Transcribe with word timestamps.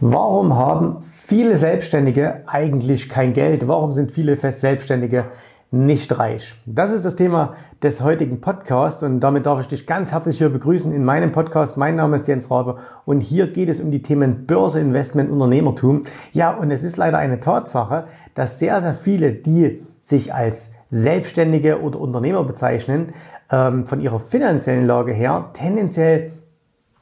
Warum 0.00 0.54
haben 0.54 0.98
viele 1.02 1.56
Selbstständige 1.56 2.42
eigentlich 2.46 3.08
kein 3.08 3.32
Geld? 3.32 3.66
Warum 3.66 3.90
sind 3.90 4.12
viele 4.12 4.36
Selbstständige 4.36 5.24
nicht 5.72 6.16
reich? 6.20 6.54
Das 6.66 6.92
ist 6.92 7.04
das 7.04 7.16
Thema 7.16 7.54
des 7.82 8.00
heutigen 8.00 8.40
Podcasts 8.40 9.02
und 9.02 9.18
damit 9.18 9.44
darf 9.44 9.60
ich 9.60 9.66
dich 9.66 9.88
ganz 9.88 10.12
herzlich 10.12 10.38
hier 10.38 10.50
begrüßen 10.50 10.94
in 10.94 11.04
meinem 11.04 11.32
Podcast. 11.32 11.76
Mein 11.78 11.96
Name 11.96 12.14
ist 12.14 12.28
Jens 12.28 12.48
Rabe 12.48 12.76
und 13.06 13.22
hier 13.22 13.48
geht 13.48 13.68
es 13.68 13.80
um 13.80 13.90
die 13.90 14.00
Themen 14.00 14.46
Börse, 14.46 14.78
Investment, 14.78 15.32
Unternehmertum. 15.32 16.02
Ja, 16.32 16.52
und 16.52 16.70
es 16.70 16.84
ist 16.84 16.96
leider 16.96 17.18
eine 17.18 17.40
Tatsache, 17.40 18.04
dass 18.34 18.60
sehr, 18.60 18.80
sehr 18.80 18.94
viele, 18.94 19.32
die 19.32 19.82
sich 20.00 20.32
als 20.32 20.76
Selbstständige 20.90 21.82
oder 21.82 21.98
Unternehmer 21.98 22.44
bezeichnen, 22.44 23.14
ähm, 23.50 23.84
von 23.84 24.00
ihrer 24.00 24.20
finanziellen 24.20 24.86
Lage 24.86 25.12
her 25.12 25.50
tendenziell 25.54 26.30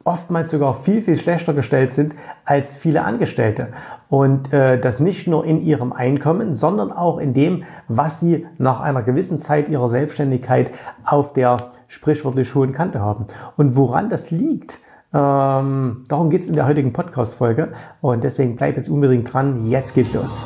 oftmals 0.07 0.51
sogar 0.51 0.73
viel, 0.73 1.03
viel 1.03 1.19
schlechter 1.19 1.53
gestellt 1.53 1.93
sind 1.93 2.15
als 2.45 2.77
viele 2.77 3.05
Angestellte. 3.05 3.69
Und 4.09 4.53
äh, 4.53 4.79
das 4.79 5.01
nicht 5.01 5.27
nur 5.27 5.45
in 5.45 5.61
ihrem 5.61 5.93
Einkommen, 5.93 6.55
sondern 6.55 6.93
auch 6.93 7.19
in 7.19 7.35
dem, 7.35 7.65
was 7.89 8.21
sie 8.21 8.47
nach 8.59 8.81
einer 8.81 9.03
gewissen 9.03 9.41
Zeit 9.41 9.69
ihrer 9.69 9.89
Selbstständigkeit 9.89 10.71
auf 11.05 11.33
der 11.33 11.57
sprichwörtlich 11.89 12.55
hohen 12.55 12.73
Kante 12.73 13.01
haben. 13.01 13.27
Und 13.57 13.77
woran 13.77 14.09
das 14.09 14.31
liegt, 14.31 14.79
ähm, 15.13 16.05
darum 16.09 16.31
geht 16.31 16.43
es 16.43 16.49
in 16.49 16.55
der 16.55 16.67
heutigen 16.67 16.93
Podcast-Folge. 16.93 17.73
Und 18.01 18.23
deswegen 18.23 18.57
bleib 18.57 18.77
jetzt 18.77 18.89
unbedingt 18.89 19.33
dran. 19.33 19.67
Jetzt 19.67 19.95
geht's 19.95 20.15
los. 20.15 20.45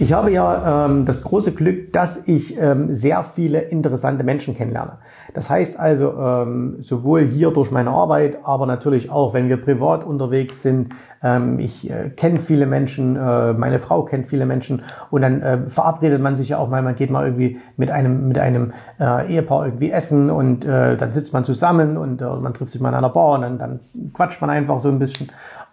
Ich 0.00 0.14
habe 0.14 0.32
ja 0.32 0.86
ähm, 0.86 1.04
das 1.04 1.22
große 1.22 1.52
Glück, 1.52 1.92
dass 1.92 2.26
ich 2.26 2.56
ähm, 2.58 2.94
sehr 2.94 3.22
viele 3.22 3.60
interessante 3.60 4.24
Menschen 4.24 4.56
kennenlerne. 4.56 4.92
Das 5.34 5.50
heißt 5.50 5.78
also, 5.78 6.14
ähm, 6.18 6.76
sowohl 6.80 7.20
hier 7.24 7.50
durch 7.50 7.70
meine 7.70 7.90
Arbeit, 7.90 8.38
aber 8.42 8.64
natürlich 8.64 9.10
auch, 9.10 9.34
wenn 9.34 9.50
wir 9.50 9.58
privat 9.58 10.04
unterwegs 10.04 10.62
sind. 10.62 10.94
Ähm, 11.22 11.58
ich 11.58 11.90
äh, 11.90 12.08
kenne 12.16 12.38
viele 12.38 12.64
Menschen, 12.64 13.14
äh, 13.14 13.52
meine 13.52 13.78
Frau 13.78 14.04
kennt 14.04 14.26
viele 14.26 14.46
Menschen 14.46 14.80
und 15.10 15.20
dann 15.20 15.42
äh, 15.42 15.58
verabredet 15.68 16.22
man 16.22 16.34
sich 16.34 16.48
ja 16.48 16.56
auch 16.56 16.70
mal, 16.70 16.80
man 16.80 16.94
geht 16.94 17.10
mal 17.10 17.26
irgendwie 17.26 17.60
mit 17.76 17.90
einem, 17.90 18.26
mit 18.26 18.38
einem 18.38 18.72
äh, 18.98 19.30
Ehepaar 19.30 19.66
irgendwie 19.66 19.90
essen 19.90 20.30
und 20.30 20.64
äh, 20.64 20.96
dann 20.96 21.12
sitzt 21.12 21.34
man 21.34 21.44
zusammen 21.44 21.98
und 21.98 22.22
äh, 22.22 22.24
man 22.24 22.54
trifft 22.54 22.72
sich 22.72 22.80
mal 22.80 22.88
in 22.88 22.94
einer 22.94 23.10
Bar 23.10 23.34
und 23.34 23.42
dann, 23.42 23.58
dann 23.58 23.80
quatscht 24.14 24.40
man 24.40 24.48
einfach 24.48 24.80
so 24.80 24.88
ein 24.88 24.98
bisschen. 24.98 25.28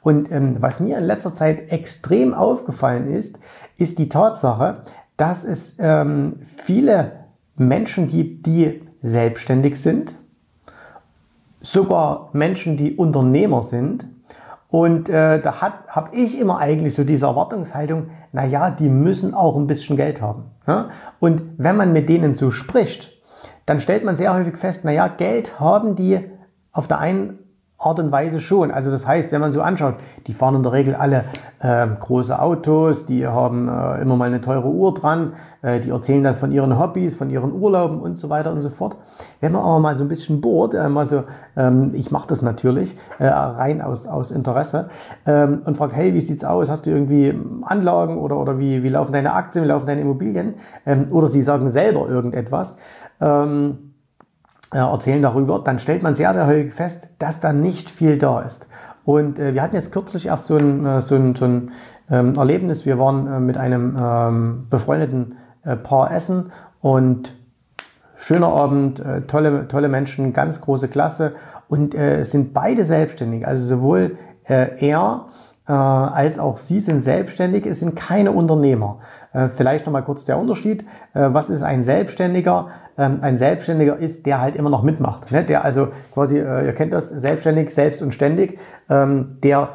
Und 0.07 0.31
ähm, 0.31 0.55
was 0.61 0.79
mir 0.79 0.97
in 0.99 1.03
letzter 1.03 1.35
Zeit 1.35 1.69
extrem 1.69 2.33
aufgefallen 2.33 3.13
ist, 3.13 3.39
ist 3.75 3.99
die 3.99 4.07
Tatsache, 4.07 4.83
dass 5.17 5.43
es 5.43 5.75
ähm, 5.81 6.37
viele 6.55 7.25
Menschen 7.57 8.07
gibt, 8.07 8.45
die 8.45 8.83
selbstständig 9.01 9.81
sind, 9.81 10.13
sogar 11.59 12.29
Menschen, 12.31 12.77
die 12.77 12.95
Unternehmer 12.95 13.61
sind. 13.63 14.07
Und 14.69 15.09
äh, 15.09 15.41
da 15.41 15.59
habe 15.59 16.15
ich 16.15 16.39
immer 16.39 16.59
eigentlich 16.59 16.95
so 16.95 17.03
diese 17.03 17.25
Erwartungshaltung, 17.25 18.11
naja, 18.31 18.69
die 18.69 18.87
müssen 18.87 19.33
auch 19.33 19.57
ein 19.57 19.67
bisschen 19.67 19.97
Geld 19.97 20.21
haben. 20.21 20.45
Ja? 20.65 20.87
Und 21.19 21.41
wenn 21.57 21.75
man 21.75 21.91
mit 21.91 22.07
denen 22.07 22.33
so 22.33 22.51
spricht, 22.51 23.11
dann 23.65 23.81
stellt 23.81 24.05
man 24.05 24.15
sehr 24.15 24.33
häufig 24.33 24.55
fest, 24.55 24.85
naja, 24.85 25.09
Geld 25.09 25.59
haben 25.59 25.97
die 25.97 26.31
auf 26.71 26.87
der 26.87 26.99
einen 26.99 27.39
Art 27.79 27.99
und 27.99 28.11
Weise 28.11 28.41
schon. 28.41 28.71
Also 28.71 28.89
das 28.89 29.05
heißt, 29.05 29.31
wenn 29.31 29.39
man 29.39 29.51
so 29.51 29.61
anschaut, 29.61 29.95
die 30.25 30.33
fahren 30.33 30.55
in 30.55 30.63
der 30.63 30.71
Regel 30.71 30.95
alle 30.95 31.25
äh, 31.59 31.87
große 31.87 32.39
Autos, 32.41 33.05
die 33.05 33.27
haben 33.27 33.69
äh, 33.69 34.01
immer 34.01 34.15
mal 34.15 34.25
eine 34.25 34.41
teure 34.41 34.67
Uhr 34.67 34.95
dran, 34.95 35.33
äh, 35.61 35.79
die 35.79 35.91
erzählen 35.91 36.23
dann 36.23 36.35
von 36.35 36.51
ihren 36.51 36.79
Hobbys, 36.79 37.15
von 37.15 37.29
ihren 37.29 37.53
Urlauben 37.53 37.99
und 37.99 38.17
so 38.17 38.29
weiter 38.31 38.51
und 38.51 38.61
so 38.61 38.71
fort. 38.71 38.95
Wenn 39.41 39.51
man 39.51 39.61
aber 39.61 39.79
mal 39.79 39.95
so 39.95 40.03
ein 40.03 40.07
bisschen 40.07 40.41
bohrt, 40.41 40.73
äh, 40.73 40.89
mal 40.89 41.05
so, 41.05 41.23
ähm, 41.55 41.91
ich 41.93 42.09
mache 42.09 42.27
das 42.27 42.41
natürlich 42.41 42.97
äh, 43.19 43.27
rein 43.27 43.83
aus, 43.83 44.07
aus 44.07 44.31
Interesse 44.31 44.89
ähm, 45.27 45.61
und 45.65 45.77
frage, 45.77 45.93
hey, 45.95 46.15
wie 46.15 46.21
sieht's 46.21 46.43
aus? 46.43 46.71
Hast 46.71 46.87
du 46.87 46.89
irgendwie 46.89 47.39
Anlagen 47.61 48.17
oder, 48.17 48.37
oder 48.37 48.57
wie, 48.57 48.81
wie 48.81 48.89
laufen 48.89 49.13
deine 49.13 49.33
Aktien, 49.33 49.65
wie 49.65 49.69
laufen 49.69 49.85
deine 49.85 50.01
Immobilien? 50.01 50.55
Ähm, 50.87 51.09
oder 51.11 51.27
sie 51.27 51.43
sagen 51.43 51.69
selber 51.69 52.09
irgendetwas. 52.09 52.79
Ähm, 53.21 53.86
äh, 54.73 54.77
erzählen 54.79 55.21
darüber, 55.21 55.59
dann 55.59 55.79
stellt 55.79 56.03
man 56.03 56.15
sehr, 56.15 56.33
sehr 56.33 56.45
häufig 56.45 56.73
fest, 56.73 57.07
dass 57.19 57.39
da 57.39 57.53
nicht 57.53 57.89
viel 57.89 58.17
da 58.17 58.41
ist. 58.41 58.67
Und 59.05 59.39
äh, 59.39 59.53
wir 59.53 59.61
hatten 59.61 59.75
jetzt 59.75 59.93
kürzlich 59.93 60.25
erst 60.25 60.47
so 60.47 60.57
ein, 60.57 60.85
äh, 60.85 61.01
so 61.01 61.15
ein, 61.15 61.35
so 61.35 61.45
ein 61.45 61.71
ähm, 62.11 62.33
Erlebnis. 62.35 62.85
Wir 62.85 62.99
waren 62.99 63.25
äh, 63.25 63.39
mit 63.39 63.57
einem 63.57 63.97
ähm, 63.97 64.67
befreundeten 64.69 65.37
äh, 65.63 65.77
Paar 65.77 66.11
essen 66.11 66.51
und 66.81 67.33
schöner 68.17 68.47
Abend, 68.47 69.01
tolle, 69.27 69.67
tolle 69.67 69.87
Menschen, 69.89 70.33
ganz 70.33 70.59
große 70.59 70.87
Klasse 70.87 71.35
und 71.67 71.95
sind 72.23 72.51
beide 72.51 72.83
selbstständig. 72.83 73.45
Also 73.47 73.75
sowohl 73.75 74.17
er 74.43 75.27
äh, 75.67 75.71
als 75.71 76.39
auch 76.39 76.57
Sie 76.57 76.79
sind 76.79 77.01
selbstständig, 77.01 77.65
es 77.65 77.79
sind 77.79 77.95
keine 77.95 78.31
Unternehmer. 78.31 78.99
Äh, 79.33 79.49
vielleicht 79.49 79.85
nochmal 79.85 80.03
kurz 80.03 80.25
der 80.25 80.37
Unterschied. 80.37 80.83
Äh, 81.13 81.29
was 81.31 81.49
ist 81.49 81.63
ein 81.63 81.83
Selbstständiger? 81.83 82.67
Ähm, 82.97 83.19
ein 83.21 83.37
Selbstständiger 83.37 83.97
ist, 83.97 84.25
der 84.25 84.41
halt 84.41 84.55
immer 84.55 84.69
noch 84.69 84.83
mitmacht. 84.83 85.31
Ne? 85.31 85.43
Der 85.43 85.63
also 85.63 85.89
quasi, 86.13 86.37
ihr 86.37 86.73
kennt 86.73 86.93
das, 86.93 87.09
selbstständig, 87.09 87.73
selbst 87.73 88.01
und 88.01 88.13
ständig, 88.13 88.59
ähm, 88.89 89.37
der 89.43 89.69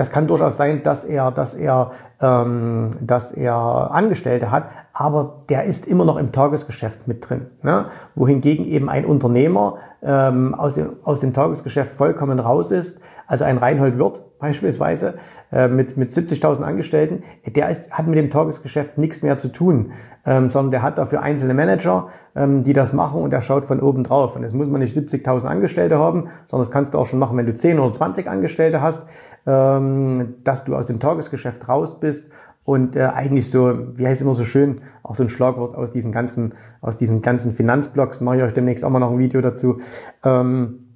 das 0.00 0.10
kann 0.10 0.26
durchaus 0.26 0.56
sein, 0.56 0.82
dass 0.82 1.04
er, 1.04 1.30
dass 1.30 1.52
er, 1.52 1.90
ähm, 2.22 2.88
dass 3.02 3.32
er 3.32 3.54
Angestellte 3.92 4.50
hat, 4.50 4.64
aber 4.94 5.42
der 5.50 5.64
ist 5.64 5.86
immer 5.86 6.06
noch 6.06 6.16
im 6.16 6.32
Tagesgeschäft 6.32 7.06
mit 7.06 7.28
drin. 7.28 7.48
Ne? 7.62 7.84
Wohingegen 8.14 8.64
eben 8.64 8.88
ein 8.88 9.04
Unternehmer 9.04 9.76
ähm, 10.02 10.54
aus, 10.54 10.76
dem, 10.76 10.96
aus 11.02 11.20
dem 11.20 11.34
Tagesgeschäft 11.34 11.92
vollkommen 11.92 12.38
raus 12.38 12.70
ist, 12.70 13.02
also 13.26 13.44
ein 13.44 13.58
Reinhold 13.58 13.98
Wirth 13.98 14.22
beispielsweise 14.40 15.18
äh, 15.52 15.68
mit, 15.68 15.96
mit 15.96 16.10
70.000 16.10 16.62
Angestellten, 16.62 17.22
der 17.46 17.70
ist, 17.70 17.92
hat 17.92 18.06
mit 18.06 18.18
dem 18.18 18.30
Tagesgeschäft 18.30 18.98
nichts 18.98 19.22
mehr 19.22 19.38
zu 19.38 19.48
tun, 19.48 19.92
ähm, 20.26 20.50
sondern 20.50 20.70
der 20.70 20.82
hat 20.82 20.98
dafür 20.98 21.22
einzelne 21.22 21.54
Manager, 21.54 22.08
ähm, 22.34 22.64
die 22.64 22.72
das 22.72 22.92
machen 22.92 23.22
und 23.22 23.30
der 23.30 23.42
schaut 23.42 23.64
von 23.64 23.80
oben 23.80 24.02
drauf. 24.02 24.34
Und 24.34 24.42
jetzt 24.42 24.54
muss 24.54 24.68
man 24.68 24.80
nicht 24.80 24.96
70.000 24.96 25.46
Angestellte 25.46 25.98
haben, 25.98 26.28
sondern 26.46 26.66
das 26.66 26.70
kannst 26.70 26.94
du 26.94 26.98
auch 26.98 27.06
schon 27.06 27.18
machen, 27.18 27.36
wenn 27.36 27.46
du 27.46 27.54
10 27.54 27.78
oder 27.78 27.92
20 27.92 28.28
Angestellte 28.28 28.80
hast, 28.80 29.08
ähm, 29.46 30.34
dass 30.42 30.64
du 30.64 30.74
aus 30.74 30.86
dem 30.86 31.00
Tagesgeschäft 31.00 31.68
raus 31.68 32.00
bist 32.00 32.32
und 32.64 32.96
äh, 32.96 33.04
eigentlich 33.04 33.50
so, 33.50 33.74
wie 33.96 34.06
heißt 34.06 34.22
immer 34.22 34.34
so 34.34 34.44
schön, 34.44 34.82
auch 35.02 35.14
so 35.14 35.22
ein 35.22 35.30
Schlagwort 35.30 35.74
aus 35.74 35.90
diesen 35.90 36.12
ganzen, 36.12 36.54
aus 36.80 36.96
diesen 36.98 37.22
ganzen 37.22 37.54
Finanzblogs, 37.54 38.20
mache 38.20 38.36
ich 38.36 38.42
euch 38.42 38.54
demnächst 38.54 38.84
auch 38.84 38.90
mal 38.90 38.98
noch 38.98 39.12
ein 39.12 39.18
Video 39.18 39.40
dazu, 39.40 39.78
ähm, 40.24 40.86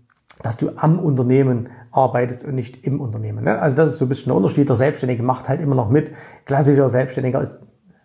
dass 0.42 0.56
du 0.56 0.70
am 0.76 0.98
Unternehmen 0.98 1.70
arbeitest 1.94 2.44
und 2.44 2.56
nicht 2.56 2.84
im 2.84 3.00
Unternehmen. 3.00 3.44
Ne? 3.44 3.58
Also 3.60 3.76
das 3.76 3.92
ist 3.92 3.98
so 3.98 4.06
ein 4.06 4.08
bisschen 4.08 4.26
der 4.26 4.36
Unterschied. 4.36 4.68
Der 4.68 4.76
Selbstständige 4.76 5.22
macht 5.22 5.48
halt 5.48 5.60
immer 5.60 5.76
noch 5.76 5.88
mit. 5.88 6.10
Klassischer 6.44 6.88
Selbstständiger 6.88 7.40
ist 7.40 7.60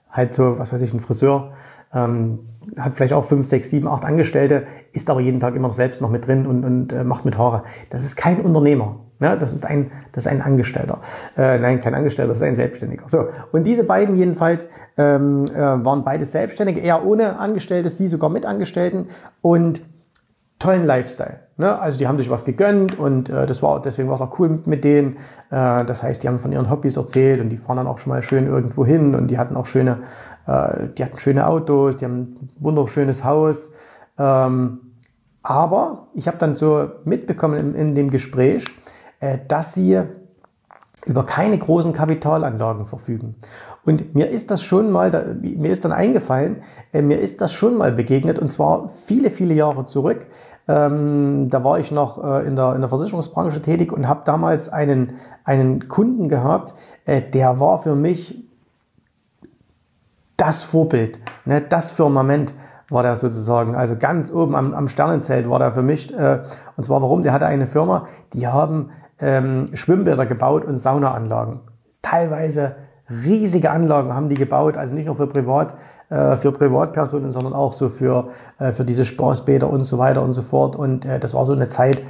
halt 0.09 0.35
so, 0.35 0.59
was 0.59 0.71
weiß 0.71 0.81
ich, 0.81 0.93
ein 0.93 0.99
Friseur, 0.99 1.53
ähm, 1.93 2.39
hat 2.77 2.93
vielleicht 2.95 3.13
auch 3.13 3.25
fünf, 3.25 3.47
sechs, 3.47 3.71
sieben, 3.71 3.87
acht 3.87 4.05
Angestellte, 4.05 4.67
ist 4.93 5.09
aber 5.09 5.21
jeden 5.21 5.39
Tag 5.39 5.55
immer 5.55 5.67
noch 5.67 5.73
selbst 5.73 6.01
noch 6.01 6.11
mit 6.11 6.27
drin 6.27 6.45
und, 6.45 6.63
und 6.63 6.93
äh, 6.93 7.03
macht 7.03 7.25
mit 7.25 7.37
Haare. 7.37 7.63
Das 7.89 8.03
ist 8.03 8.15
kein 8.15 8.41
Unternehmer. 8.41 8.99
Ne? 9.17 9.35
Das, 9.39 9.53
ist 9.53 9.65
ein, 9.65 9.91
das 10.11 10.25
ist 10.25 10.31
ein 10.31 10.41
Angestellter. 10.43 10.99
Äh, 11.35 11.57
nein, 11.57 11.81
kein 11.81 11.95
Angestellter, 11.95 12.29
das 12.29 12.37
ist 12.39 12.43
ein 12.43 12.55
Selbstständiger. 12.55 13.05
So, 13.07 13.25
und 13.51 13.65
diese 13.65 13.83
beiden 13.83 14.15
jedenfalls 14.15 14.69
ähm, 14.97 15.45
äh, 15.45 15.57
waren 15.59 16.03
beide 16.03 16.25
Selbstständige, 16.25 16.79
er 16.79 17.03
ohne 17.05 17.39
Angestellte, 17.39 17.89
sie 17.89 18.07
sogar 18.07 18.29
mit 18.29 18.45
Angestellten 18.45 19.07
und 19.41 19.81
tollen 20.59 20.85
Lifestyle. 20.85 21.39
Ne? 21.57 21.79
Also 21.79 21.97
die 21.97 22.07
haben 22.07 22.17
sich 22.17 22.29
was 22.29 22.45
gegönnt 22.45 22.99
und 22.99 23.29
äh, 23.29 23.47
das 23.47 23.63
war 23.63 23.81
deswegen 23.81 24.09
war 24.09 24.15
es 24.15 24.21
auch 24.21 24.37
cool 24.39 24.59
mit, 24.65 24.83
denen. 24.83 25.17
Äh, 25.49 25.85
das 25.85 26.03
heißt, 26.03 26.21
die 26.21 26.27
haben 26.27 26.39
von 26.39 26.51
ihren 26.51 26.69
Hobbys 26.69 26.97
erzählt 26.97 27.39
und 27.39 27.49
die 27.49 27.57
fahren 27.57 27.77
dann 27.77 27.87
auch 27.87 27.97
schon 27.97 28.11
mal 28.11 28.21
schön 28.21 28.45
irgendwo 28.45 28.85
hin 28.85 29.15
und 29.15 29.27
die 29.27 29.37
hatten 29.37 29.55
auch 29.55 29.65
schöne, 29.65 29.99
äh, 30.45 30.87
die 30.97 31.03
hatten 31.03 31.17
schöne 31.17 31.47
Autos, 31.47 31.97
die 31.97 32.05
haben 32.05 32.19
ein 32.19 32.49
wunderschönes 32.59 33.23
Haus. 33.23 33.75
Ähm, 34.17 34.79
aber 35.41 36.07
ich 36.13 36.27
habe 36.27 36.37
dann 36.37 36.55
so 36.55 36.89
mitbekommen 37.05 37.57
in, 37.57 37.75
in 37.75 37.95
dem 37.95 38.09
Gespräch, 38.11 38.65
äh, 39.21 39.37
dass 39.47 39.73
sie 39.73 40.01
über 41.05 41.25
keine 41.25 41.57
großen 41.57 41.93
Kapitalanlagen 41.93 42.85
verfügen. 42.85 43.35
Und 43.85 44.13
mir 44.13 44.29
ist 44.29 44.51
das 44.51 44.61
schon 44.61 44.91
mal, 44.91 45.37
mir 45.41 45.71
ist 45.71 45.85
dann 45.85 45.91
eingefallen, 45.91 46.57
äh, 46.93 47.01
mir 47.01 47.19
ist 47.19 47.41
das 47.41 47.53
schon 47.53 47.77
mal 47.77 47.91
begegnet 47.91 48.37
und 48.37 48.51
zwar 48.51 48.89
viele, 49.05 49.31
viele 49.31 49.53
Jahre 49.53 49.85
zurück. 49.85 50.27
Ähm, 50.69 51.49
da 51.49 51.63
war 51.63 51.79
ich 51.79 51.91
noch 51.91 52.23
äh, 52.23 52.45
in, 52.45 52.55
der, 52.55 52.75
in 52.75 52.81
der 52.81 52.89
Versicherungsbranche 52.89 53.59
tätig 53.59 53.91
und 53.91 54.07
habe 54.07 54.21
damals 54.23 54.69
einen, 54.71 55.15
einen 55.43 55.87
Kunden 55.87 56.29
gehabt, 56.29 56.75
äh, 57.05 57.23
der 57.23 57.59
war 57.59 57.79
für 57.79 57.95
mich 57.95 58.43
das 60.37 60.61
Vorbild, 60.61 61.17
ne, 61.45 61.59
das 61.59 61.89
Firmament 61.89 62.53
war 62.87 63.01
der 63.01 63.15
sozusagen, 63.15 63.73
also 63.75 63.95
ganz 63.97 64.31
oben 64.31 64.55
am, 64.55 64.75
am 64.75 64.87
Sternenzelt 64.87 65.49
war 65.49 65.57
der 65.57 65.71
für 65.71 65.81
mich. 65.81 66.15
Äh, 66.15 66.43
und 66.77 66.83
zwar 66.83 67.01
warum? 67.01 67.23
Der 67.23 67.33
hatte 67.33 67.47
eine 67.47 67.65
Firma, 67.65 68.07
die 68.33 68.45
haben 68.45 68.91
ähm, 69.19 69.67
Schwimmbäder 69.73 70.27
gebaut 70.27 70.65
und 70.65 70.77
Saunaanlagen. 70.77 71.61
Teilweise 72.03 72.75
riesige 73.09 73.71
Anlagen 73.71 74.13
haben 74.13 74.29
die 74.29 74.35
gebaut, 74.35 74.77
also 74.77 74.93
nicht 74.93 75.07
nur 75.07 75.15
für 75.15 75.25
Privat, 75.25 75.73
äh, 76.09 76.35
für 76.35 76.51
Privatpersonen, 76.51 77.31
sondern 77.31 77.53
auch 77.53 77.73
so 77.73 77.89
für, 77.89 78.29
äh, 78.57 78.71
für 78.71 78.85
diese 78.85 79.05
Spaßbäder 79.05 79.69
und 79.69 79.83
so 79.83 79.97
weiter 79.97 80.21
und 80.21 80.33
so 80.33 80.41
fort. 80.41 80.75
Und 80.75 81.05
äh, 81.05 81.19
das 81.19 81.33
war 81.33 81.45
so 81.45 81.53
eine 81.53 81.69
Zeit, 81.69 82.01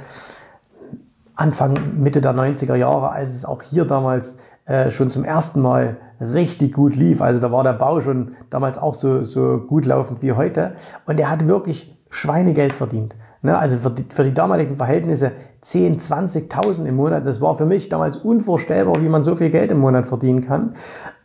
Anfang, 1.34 1.74
Mitte 1.98 2.20
der 2.20 2.34
90er 2.34 2.74
Jahre, 2.74 3.10
als 3.10 3.34
es 3.34 3.44
auch 3.44 3.62
hier 3.62 3.84
damals 3.84 4.42
äh, 4.66 4.90
schon 4.90 5.10
zum 5.10 5.24
ersten 5.24 5.60
Mal 5.60 5.96
richtig 6.20 6.74
gut 6.74 6.94
lief. 6.94 7.22
Also 7.22 7.40
da 7.40 7.50
war 7.50 7.64
der 7.64 7.72
Bau 7.72 8.00
schon 8.00 8.36
damals 8.50 8.78
auch 8.78 8.94
so, 8.94 9.24
so 9.24 9.58
gut 9.58 9.86
laufend 9.86 10.22
wie 10.22 10.32
heute. 10.32 10.72
Und 11.06 11.18
er 11.18 11.30
hat 11.30 11.48
wirklich 11.48 11.96
Schweinegeld 12.10 12.72
verdient. 12.72 13.14
Ne? 13.42 13.56
Also 13.56 13.76
für 13.76 13.90
die, 13.90 14.04
für 14.08 14.24
die 14.24 14.34
damaligen 14.34 14.76
Verhältnisse 14.76 15.32
10, 15.62 15.98
20.000 15.98 16.86
im 16.86 16.96
Monat. 16.96 17.26
Das 17.26 17.40
war 17.40 17.54
für 17.54 17.66
mich 17.66 17.88
damals 17.88 18.16
unvorstellbar, 18.16 19.00
wie 19.02 19.08
man 19.08 19.22
so 19.22 19.36
viel 19.36 19.50
Geld 19.50 19.70
im 19.70 19.78
Monat 19.78 20.06
verdienen 20.06 20.46
kann. 20.46 20.74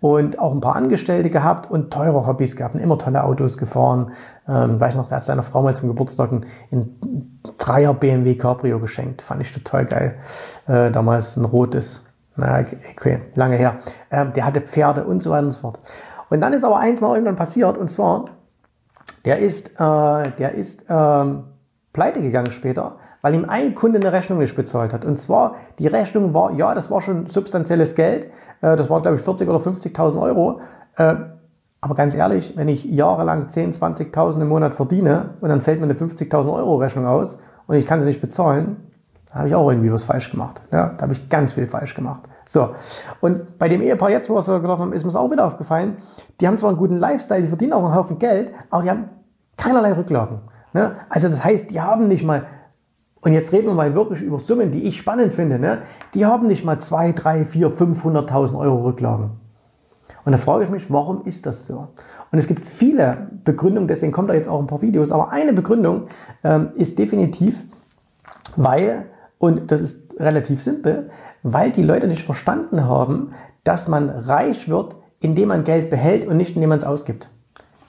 Und 0.01 0.39
auch 0.39 0.53
ein 0.53 0.61
paar 0.61 0.75
Angestellte 0.75 1.29
gehabt 1.29 1.69
und 1.71 1.91
teure 1.91 2.27
Hobbys 2.27 2.55
gehabt 2.55 2.75
immer 2.75 2.97
tolle 2.97 3.23
Autos 3.23 3.57
gefahren. 3.57 4.11
Ähm, 4.47 4.79
weiß 4.79 4.97
noch, 4.97 5.07
der 5.07 5.17
hat 5.17 5.25
seiner 5.25 5.43
Frau 5.43 5.61
mal 5.61 5.75
zum 5.75 5.89
Geburtstag 5.89 6.31
ein, 6.31 6.45
Dreier 7.57 7.93
BMW 7.93 8.35
Cabrio 8.35 8.79
geschenkt. 8.79 9.21
Fand 9.21 9.41
ich 9.41 9.53
total 9.53 9.85
geil. 9.85 10.15
Äh, 10.67 10.91
damals 10.91 11.37
ein 11.37 11.45
rotes. 11.45 12.05
Na, 12.35 12.59
okay, 12.91 13.21
lange 13.35 13.55
her. 13.55 13.77
Ähm, 14.11 14.33
der 14.33 14.45
hatte 14.45 14.61
Pferde 14.61 15.05
und 15.05 15.23
so 15.23 15.31
weiter 15.31 15.45
und 15.45 15.51
so 15.53 15.59
fort. 15.59 15.79
Und 16.29 16.41
dann 16.41 16.53
ist 16.53 16.65
aber 16.65 16.79
eins 16.79 17.01
mal 17.01 17.13
irgendwann 17.13 17.37
passiert 17.37 17.77
und 17.77 17.89
zwar, 17.89 18.25
der 19.23 19.39
ist, 19.39 19.79
äh, 19.79 20.31
der 20.37 20.53
ist 20.53 20.85
ähm, 20.89 21.43
pleite 21.95 22.21
gegangen 22.21 22.51
später 22.51 22.97
weil 23.25 23.33
ihm 23.33 23.49
ein 23.49 23.73
Kunde 23.73 23.97
eine 23.97 24.11
Rechnung 24.11 24.37
nicht 24.37 24.55
bezahlt 24.55 24.93
hat. 24.93 25.03
Und 25.03 25.19
zwar, 25.19 25.55
die 25.79 25.87
Rechnung 25.87 26.35
war, 26.35 26.51
ja, 26.51 26.75
das 26.75 26.91
war 26.91 27.01
schon 27.01 27.25
substanzielles 27.25 27.95
Geld, 27.95 28.25
äh, 28.61 28.75
das 28.75 28.87
waren 28.87 29.01
glaube 29.01 29.17
ich 29.17 29.23
40 29.23 29.49
oder 29.49 29.57
50.000 29.57 30.21
Euro. 30.21 30.61
Äh, 30.95 31.15
aber 31.81 31.95
ganz 31.95 32.13
ehrlich, 32.13 32.55
wenn 32.55 32.67
ich 32.67 32.85
jahrelang 32.85 33.49
10, 33.49 33.73
20.000 33.73 34.41
im 34.41 34.49
Monat 34.49 34.75
verdiene 34.75 35.31
und 35.41 35.49
dann 35.49 35.61
fällt 35.61 35.79
mir 35.79 35.85
eine 35.85 35.95
50.000 35.95 36.53
Euro 36.53 36.75
Rechnung 36.75 37.07
aus 37.07 37.41
und 37.65 37.75
ich 37.75 37.87
kann 37.87 37.99
sie 37.99 38.09
nicht 38.09 38.21
bezahlen, 38.21 38.91
da 39.31 39.39
habe 39.39 39.47
ich 39.47 39.55
auch 39.55 39.71
irgendwie 39.71 39.91
was 39.91 40.03
falsch 40.03 40.29
gemacht. 40.29 40.61
Ja, 40.71 40.91
da 40.95 41.01
habe 41.01 41.13
ich 41.13 41.27
ganz 41.27 41.53
viel 41.53 41.65
falsch 41.65 41.95
gemacht. 41.95 42.29
So, 42.47 42.75
und 43.21 43.57
bei 43.57 43.69
dem 43.69 43.81
Ehepaar 43.81 44.11
jetzt, 44.11 44.29
wo 44.29 44.35
wir 44.35 44.39
es 44.41 44.45
getroffen 44.45 44.83
haben, 44.83 44.93
ist 44.93 45.03
mir 45.03 45.09
es 45.09 45.15
auch 45.15 45.31
wieder 45.31 45.47
aufgefallen, 45.47 45.97
die 46.39 46.45
haben 46.45 46.59
zwar 46.59 46.69
einen 46.69 46.77
guten 46.77 46.99
Lifestyle, 46.99 47.41
die 47.41 47.47
verdienen 47.47 47.73
auch 47.73 47.85
einen 47.85 47.95
Haufen 47.95 48.19
Geld, 48.19 48.53
aber 48.69 48.83
die 48.83 48.91
haben 48.91 49.09
keinerlei 49.57 49.93
Rücklagen. 49.93 50.41
Ne? 50.75 50.97
Also 51.07 51.29
das 51.29 51.41
heißt, 51.41 51.71
die 51.71 51.79
haben 51.79 52.09
nicht 52.09 52.25
mal 52.25 52.47
und 53.21 53.31
jetzt 53.31 53.53
reden 53.53 53.67
wir 53.67 53.73
mal 53.73 53.95
wirklich 53.95 54.21
über 54.21 54.39
Summen, 54.39 54.73
die 54.73 54.83
ich 54.83 54.97
spannend 54.97 55.33
finde. 55.33 55.57
Ne? 55.57 55.83
Die 56.13 56.25
haben 56.25 56.47
nicht 56.47 56.65
mal 56.65 56.79
2, 56.79 57.13
3, 57.13 57.45
4, 57.45 57.71
500.000 57.71 58.59
Euro 58.59 58.83
Rücklagen. 58.83 59.31
Und 60.25 60.33
da 60.33 60.37
frage 60.37 60.65
ich 60.65 60.69
mich, 60.69 60.91
warum 60.91 61.23
ist 61.23 61.45
das 61.45 61.65
so? 61.65 61.87
Und 62.31 62.39
es 62.39 62.47
gibt 62.47 62.65
viele 62.65 63.29
Begründungen, 63.45 63.87
deswegen 63.87 64.11
kommt 64.11 64.29
da 64.29 64.33
jetzt 64.33 64.49
auch 64.49 64.59
ein 64.59 64.67
paar 64.67 64.81
Videos. 64.81 65.13
Aber 65.13 65.31
eine 65.31 65.53
Begründung 65.53 66.07
ähm, 66.43 66.71
ist 66.75 66.99
definitiv, 66.99 67.63
weil, 68.57 69.05
und 69.39 69.71
das 69.71 69.81
ist 69.81 70.19
relativ 70.19 70.61
simpel, 70.61 71.09
weil 71.41 71.71
die 71.71 71.83
Leute 71.83 72.07
nicht 72.07 72.23
verstanden 72.23 72.83
haben, 72.83 73.31
dass 73.63 73.87
man 73.87 74.09
reich 74.09 74.67
wird, 74.67 74.97
indem 75.21 75.47
man 75.47 75.63
Geld 75.63 75.89
behält 75.89 76.27
und 76.27 76.35
nicht 76.35 76.55
indem 76.55 76.69
man 76.69 76.79
es 76.79 76.83
ausgibt. 76.83 77.29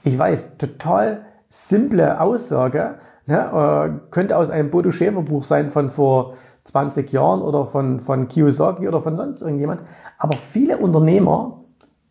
Ich 0.04 0.16
weiß, 0.16 0.56
total 0.56 1.25
simple 1.48 2.20
Aussage, 2.20 2.96
Ne, 3.28 3.38
äh, 3.38 4.10
könnte 4.12 4.36
aus 4.36 4.50
einem 4.50 4.70
Bodo 4.70 4.92
Schäfer 4.92 5.22
Buch 5.22 5.42
sein 5.42 5.70
von 5.70 5.90
vor 5.90 6.34
20 6.64 7.10
Jahren 7.10 7.42
oder 7.42 7.66
von, 7.66 7.98
von 7.98 8.28
Kiyosaki 8.28 8.86
oder 8.86 9.02
von 9.02 9.16
sonst 9.16 9.42
irgendjemand. 9.42 9.82
Aber 10.16 10.36
viele 10.36 10.78
Unternehmer 10.78 11.64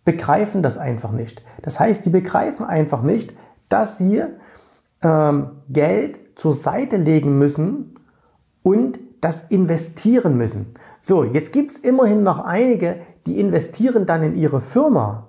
begreifen 0.04 0.62
das 0.62 0.78
einfach 0.78 1.12
nicht. 1.12 1.42
Das 1.62 1.80
heißt, 1.80 2.06
die 2.06 2.10
begreifen 2.10 2.66
einfach 2.66 3.02
nicht, 3.02 3.34
dass 3.70 3.98
sie 3.98 4.24
ähm, 5.02 5.52
Geld 5.70 6.20
zur 6.36 6.54
Seite 6.54 6.98
legen 6.98 7.40
müssen 7.40 7.96
und 8.62 9.00
das 9.22 9.50
investieren 9.50 10.38
müssen. 10.38 10.76
So, 11.02 11.24
jetzt 11.24 11.54
gibt 11.54 11.72
es 11.72 11.80
immerhin 11.80 12.24
noch 12.24 12.44
einige, 12.44 12.98
die 13.26 13.40
investieren 13.40 14.06
dann 14.06 14.22
in 14.22 14.36
ihre 14.36 14.60
Firma. 14.60 15.28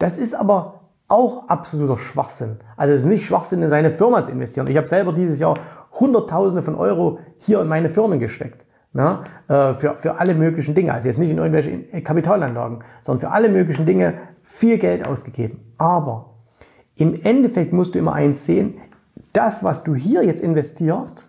Das 0.00 0.18
ist 0.18 0.34
aber 0.34 0.77
auch 1.08 1.48
absoluter 1.48 1.98
Schwachsinn. 1.98 2.58
Also 2.76 2.94
es 2.94 3.02
ist 3.02 3.08
nicht 3.08 3.24
Schwachsinn, 3.26 3.62
in 3.62 3.70
seine 3.70 3.90
Firma 3.90 4.22
zu 4.22 4.30
investieren. 4.30 4.66
Ich 4.66 4.76
habe 4.76 4.86
selber 4.86 5.12
dieses 5.12 5.38
Jahr 5.38 5.58
Hunderttausende 5.98 6.62
von 6.62 6.74
Euro 6.74 7.18
hier 7.38 7.60
in 7.60 7.68
meine 7.68 7.88
Firmen 7.88 8.20
gesteckt. 8.20 8.66
Na, 8.92 9.24
äh, 9.48 9.74
für, 9.74 9.96
für 9.96 10.18
alle 10.18 10.34
möglichen 10.34 10.74
Dinge. 10.74 10.92
Also 10.92 11.08
jetzt 11.08 11.18
nicht 11.18 11.30
in 11.30 11.38
irgendwelche 11.38 12.02
Kapitalanlagen, 12.02 12.84
sondern 13.02 13.20
für 13.20 13.30
alle 13.30 13.48
möglichen 13.48 13.84
Dinge 13.84 14.14
viel 14.42 14.78
Geld 14.78 15.06
ausgegeben. 15.06 15.60
Aber 15.76 16.34
im 16.96 17.14
Endeffekt 17.22 17.72
musst 17.72 17.94
du 17.94 17.98
immer 17.98 18.14
eins 18.14 18.46
sehen, 18.46 18.74
das, 19.32 19.62
was 19.62 19.84
du 19.84 19.94
hier 19.94 20.24
jetzt 20.24 20.42
investierst, 20.42 21.28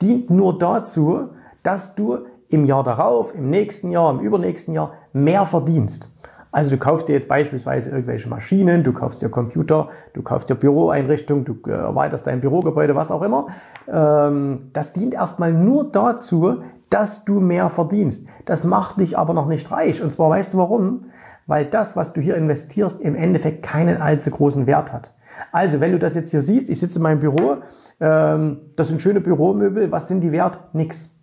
dient 0.00 0.30
nur 0.30 0.58
dazu, 0.58 1.28
dass 1.62 1.94
du 1.94 2.26
im 2.48 2.64
Jahr 2.64 2.84
darauf, 2.84 3.34
im 3.34 3.50
nächsten 3.50 3.90
Jahr, 3.90 4.10
im 4.10 4.20
übernächsten 4.20 4.74
Jahr 4.74 4.94
mehr 5.12 5.44
verdienst. 5.46 6.14
Also 6.54 6.70
du 6.70 6.76
kaufst 6.76 7.08
dir 7.08 7.14
jetzt 7.14 7.26
beispielsweise 7.26 7.90
irgendwelche 7.90 8.28
Maschinen, 8.28 8.84
du 8.84 8.92
kaufst 8.92 9.20
dir 9.20 9.28
Computer, 9.28 9.88
du 10.12 10.22
kaufst 10.22 10.48
dir 10.48 10.54
Büroeinrichtungen, 10.54 11.44
du 11.44 11.58
äh, 11.66 11.72
erweiterst 11.72 12.28
dein 12.28 12.40
Bürogebäude, 12.40 12.94
was 12.94 13.10
auch 13.10 13.22
immer. 13.22 13.48
Ähm, 13.92 14.70
das 14.72 14.92
dient 14.92 15.14
erstmal 15.14 15.52
nur 15.52 15.90
dazu, 15.90 16.62
dass 16.90 17.24
du 17.24 17.40
mehr 17.40 17.70
verdienst. 17.70 18.28
Das 18.44 18.62
macht 18.62 19.00
dich 19.00 19.18
aber 19.18 19.34
noch 19.34 19.48
nicht 19.48 19.72
reich. 19.72 20.00
Und 20.00 20.12
zwar 20.12 20.30
weißt 20.30 20.54
du 20.54 20.58
warum? 20.58 21.06
Weil 21.48 21.64
das, 21.64 21.96
was 21.96 22.12
du 22.12 22.20
hier 22.20 22.36
investierst, 22.36 23.00
im 23.00 23.16
Endeffekt 23.16 23.64
keinen 23.64 24.00
allzu 24.00 24.30
großen 24.30 24.68
Wert 24.68 24.92
hat. 24.92 25.10
Also, 25.50 25.80
wenn 25.80 25.90
du 25.90 25.98
das 25.98 26.14
jetzt 26.14 26.30
hier 26.30 26.42
siehst, 26.42 26.70
ich 26.70 26.78
sitze 26.78 27.00
in 27.00 27.02
meinem 27.02 27.18
Büro, 27.18 27.56
ähm, 27.98 28.58
das 28.76 28.90
sind 28.90 29.02
schöne 29.02 29.20
Büromöbel, 29.20 29.90
was 29.90 30.06
sind 30.06 30.20
die 30.20 30.30
wert? 30.30 30.60
Nix. 30.72 31.18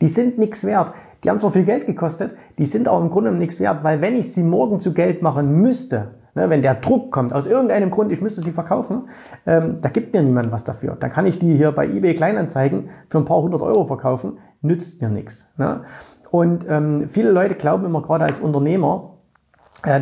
Die 0.00 0.08
sind 0.08 0.38
nichts 0.38 0.64
wert. 0.64 0.92
Die 1.22 1.30
haben 1.30 1.38
zwar 1.38 1.52
viel 1.52 1.64
Geld 1.64 1.86
gekostet, 1.86 2.34
die 2.58 2.66
sind 2.66 2.88
aber 2.88 3.00
im 3.00 3.10
Grunde 3.10 3.30
nichts 3.30 3.60
wert, 3.60 3.84
weil 3.84 4.00
wenn 4.00 4.16
ich 4.16 4.32
sie 4.32 4.42
morgen 4.42 4.80
zu 4.80 4.92
Geld 4.92 5.22
machen 5.22 5.60
müsste, 5.60 6.14
ne, 6.34 6.50
wenn 6.50 6.62
der 6.62 6.74
Druck 6.74 7.12
kommt, 7.12 7.32
aus 7.32 7.46
irgendeinem 7.46 7.90
Grund, 7.90 8.10
ich 8.10 8.20
müsste 8.20 8.40
sie 8.40 8.50
verkaufen, 8.50 9.08
ähm, 9.46 9.78
da 9.80 9.88
gibt 9.88 10.12
mir 10.12 10.22
niemand 10.22 10.50
was 10.50 10.64
dafür. 10.64 10.96
Dann 10.98 11.12
kann 11.12 11.26
ich 11.26 11.38
die 11.38 11.56
hier 11.56 11.72
bei 11.72 11.86
eBay 11.86 12.14
Kleinanzeigen 12.14 12.90
für 13.08 13.18
ein 13.18 13.24
paar 13.24 13.42
hundert 13.42 13.62
Euro 13.62 13.84
verkaufen, 13.84 14.38
nützt 14.62 15.00
mir 15.00 15.10
nichts. 15.10 15.54
Ne? 15.58 15.82
Und 16.30 16.66
ähm, 16.68 17.08
viele 17.08 17.30
Leute 17.30 17.54
glauben 17.54 17.84
immer 17.84 18.02
gerade 18.02 18.24
als 18.24 18.40
Unternehmer, 18.40 19.11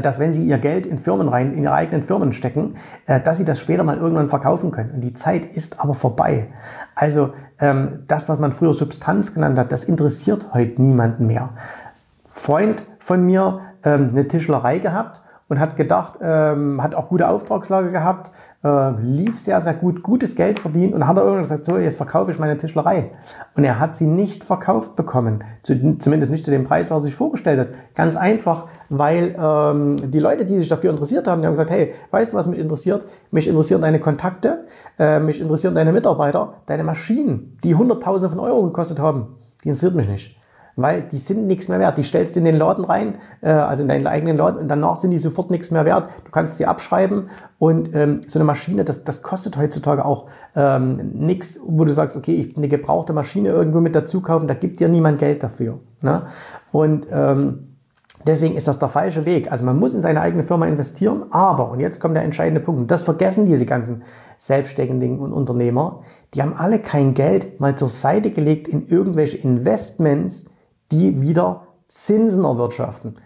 dass 0.03 0.19
wenn 0.19 0.35
sie 0.35 0.47
ihr 0.47 0.59
Geld 0.59 0.87
in 0.87 0.99
Firmen 0.99 1.29
rein, 1.29 1.55
in 1.55 1.63
ihre 1.63 1.73
eigenen 1.73 2.03
Firmen 2.03 2.33
stecken, 2.33 2.77
äh, 3.07 3.21
dass 3.21 3.39
sie 3.39 3.45
das 3.45 3.61
später 3.61 3.83
mal 3.83 3.97
irgendwann 3.97 4.29
verkaufen 4.29 4.71
können. 4.71 4.91
Und 4.91 5.01
die 5.01 5.15
Zeit 5.15 5.45
ist 5.45 5.81
aber 5.81 5.95
vorbei. 5.95 6.49
Also 6.95 7.33
ähm, 7.59 8.05
das, 8.07 8.29
was 8.29 8.39
man 8.39 8.53
früher 8.53 8.75
Substanz 8.75 9.35
genannt 9.35 9.59
hat, 9.59 9.73
das 9.73 9.85
interessiert 9.85 10.53
heute 10.53 10.83
niemanden 10.83 11.27
mehr. 11.27 11.51
Freund 12.29 12.83
von 12.99 13.25
mir 13.25 13.61
ähm, 13.83 14.09
eine 14.11 14.29
Tischlerei 14.29 14.79
gehabt 14.79 15.23
und 15.49 15.59
hat 15.59 15.77
gedacht, 15.77 16.19
ähm, 16.23 16.83
hat 16.83 16.95
auch 16.95 17.09
gute 17.09 17.29
Auftragslage 17.29 17.91
gehabt, 17.91 18.31
äh, 18.63 18.91
lief 19.03 19.39
sehr, 19.39 19.61
sehr 19.61 19.75
gut, 19.75 20.03
gutes 20.03 20.37
Geld 20.37 20.59
verdient 20.59 20.95
und 20.95 21.07
hat 21.07 21.17
er 21.17 21.23
irgendwann 21.23 21.45
gesagt, 21.45 21.65
so, 21.65 21.79
jetzt 21.79 21.97
verkaufe 21.97 22.31
ich 22.31 22.39
meine 22.39 22.59
Tischlerei. 22.59 23.07
Und 23.55 23.65
er 23.65 23.79
hat 23.79 23.97
sie 23.97 24.07
nicht 24.07 24.45
verkauft 24.45 24.97
bekommen, 24.97 25.45
zu, 25.63 25.99
zumindest 25.99 26.31
nicht 26.31 26.45
zu 26.45 26.51
dem 26.51 26.65
Preis, 26.65 26.91
was 26.91 26.99
er 26.99 27.03
sich 27.03 27.15
vorgestellt 27.15 27.59
hat. 27.59 27.69
Ganz 27.95 28.17
einfach, 28.17 28.67
weil 28.89 29.35
ähm, 29.39 30.11
die 30.11 30.19
Leute, 30.19 30.45
die 30.45 30.59
sich 30.59 30.69
dafür 30.69 30.91
interessiert 30.91 31.27
haben, 31.27 31.41
die 31.41 31.47
haben 31.47 31.55
gesagt, 31.55 31.71
hey, 31.71 31.95
weißt 32.11 32.33
du, 32.33 32.37
was 32.37 32.47
mich 32.47 32.59
interessiert? 32.59 33.05
Mich 33.31 33.49
interessieren 33.49 33.83
deine 33.83 34.01
Kontakte, 34.01 34.67
äh, 34.99 35.21
mich 35.21 35.41
interessieren 35.41 35.75
deine 35.75 35.93
Mitarbeiter, 35.93 36.55
deine 36.67 36.85
Maschinen, 36.85 37.59
die 37.65 37.75
Hunderttausende 37.75 38.35
von 38.35 38.41
Euro 38.41 38.65
gekostet 38.65 38.99
haben. 38.99 39.37
Die 39.65 39.69
interessiert 39.69 39.95
mich 39.95 40.09
nicht 40.09 40.40
weil 40.77 41.03
die 41.03 41.19
sind 41.19 41.47
nichts 41.47 41.69
mehr 41.69 41.79
wert. 41.79 41.99
Die 41.99 42.05
stellst 42.05 42.35
du 42.35 42.41
in 42.41 42.45
den 42.45 42.57
Laden 42.57 42.85
rein, 42.85 43.17
äh, 43.41 43.51
also 43.51 43.83
in 43.83 43.89
deinen 43.89 44.07
eigenen 44.07 44.37
Laden, 44.37 44.61
und 44.61 44.69
danach 44.69 44.97
sind 44.97 45.11
die 45.11 45.19
sofort 45.19 45.51
nichts 45.51 45.71
mehr 45.71 45.85
wert. 45.85 46.09
Du 46.25 46.31
kannst 46.31 46.59
sie 46.59 46.67
abschreiben 46.67 47.31
und 47.59 47.95
ähm, 47.95 48.21
so 48.27 48.39
eine 48.39 48.45
Maschine, 48.45 48.85
das, 48.85 49.05
das 49.05 49.23
kostet 49.23 49.57
heutzutage 49.57 50.05
auch 50.05 50.27
ähm, 50.57 51.13
nichts, 51.15 51.61
wo 51.67 51.85
du 51.85 51.93
sagst, 51.93 52.17
okay, 52.17 52.35
ich 52.35 52.57
eine 52.57 52.69
gebrauchte 52.69 53.13
Maschine 53.13 53.51
irgendwo 53.51 53.81
mit 53.81 53.95
dazu 53.95 54.21
kaufen, 54.21 54.49
da 54.49 54.55
gibt 54.55 54.81
dir 54.81 54.89
niemand 54.89 55.19
Geld 55.19 55.43
dafür. 55.43 55.79
Ne? 56.01 56.23
Und 56.73 57.07
ähm, 57.11 57.67
Deswegen 58.27 58.55
ist 58.55 58.69
das 58.69 58.79
der 58.79 58.89
falsche 58.89 59.25
Weg. 59.25 59.51
Also 59.51 59.65
man 59.65 59.79
muss 59.79 59.95
in 59.95 60.03
seine 60.03 60.21
eigene 60.21 60.45
Firma 60.45 60.67
investieren, 60.67 61.25
aber, 61.31 61.71
und 61.71 61.81
jetzt 61.81 62.01
kommt 62.01 62.17
der 62.17 62.23
entscheidende 62.23 62.61
Punkt, 62.61 62.81
und 62.81 62.91
das 62.91 63.03
vergessen 63.03 63.47
diese 63.47 63.65
ganzen 63.65 64.03
Selbstständigen 64.37 65.21
und 65.21 65.33
Unternehmer, 65.33 66.03
die 66.35 66.43
haben 66.43 66.55
alle 66.55 66.79
kein 66.79 67.15
Geld 67.15 67.61
mal 67.61 67.77
zur 67.77 67.89
Seite 67.89 68.31
gelegt 68.31 68.69
in 68.69 68.89
irgendwelche 68.89 69.39
Investments, 69.39 70.51
die 70.91 71.21
wieder 71.21 71.67
Zinsen 71.89 72.45
erwirtschaften. 72.45 73.17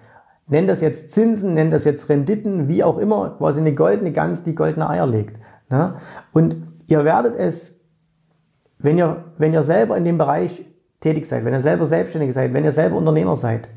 Nenn 0.47 0.67
das 0.67 0.81
jetzt 0.81 1.13
Zinsen, 1.13 1.55
nenn 1.55 1.71
das 1.71 1.85
jetzt 1.85 2.09
Renditen, 2.09 2.69
wie 2.69 2.85
auch 2.85 2.99
immer, 2.99 3.31
quasi 3.39 3.61
eine 3.61 3.75
goldene 3.75 4.13
Gans, 4.13 4.45
die 4.45 4.55
goldene 4.55 4.89
Eier 4.89 5.07
legt. 5.07 5.39
Ne? 5.71 5.95
Und 6.33 6.57
ihr 6.87 7.05
werdet 7.05 7.37
es, 7.37 7.89
wenn 8.79 8.99
ihr, 8.99 9.25
wenn 9.39 9.53
ihr 9.53 9.63
selber 9.63 9.97
in 9.97 10.05
dem 10.05 10.19
Bereich 10.19 10.65
tätig 11.01 11.27
seid, 11.27 11.45
wenn 11.45 11.55
ihr 11.55 11.63
selber 11.63 11.87
selbstständig 11.87 12.35
seid, 12.35 12.53
wenn 12.53 12.65
ihr 12.65 12.73
selber 12.73 12.97
Unternehmer 12.97 13.37
seid, 13.37 13.69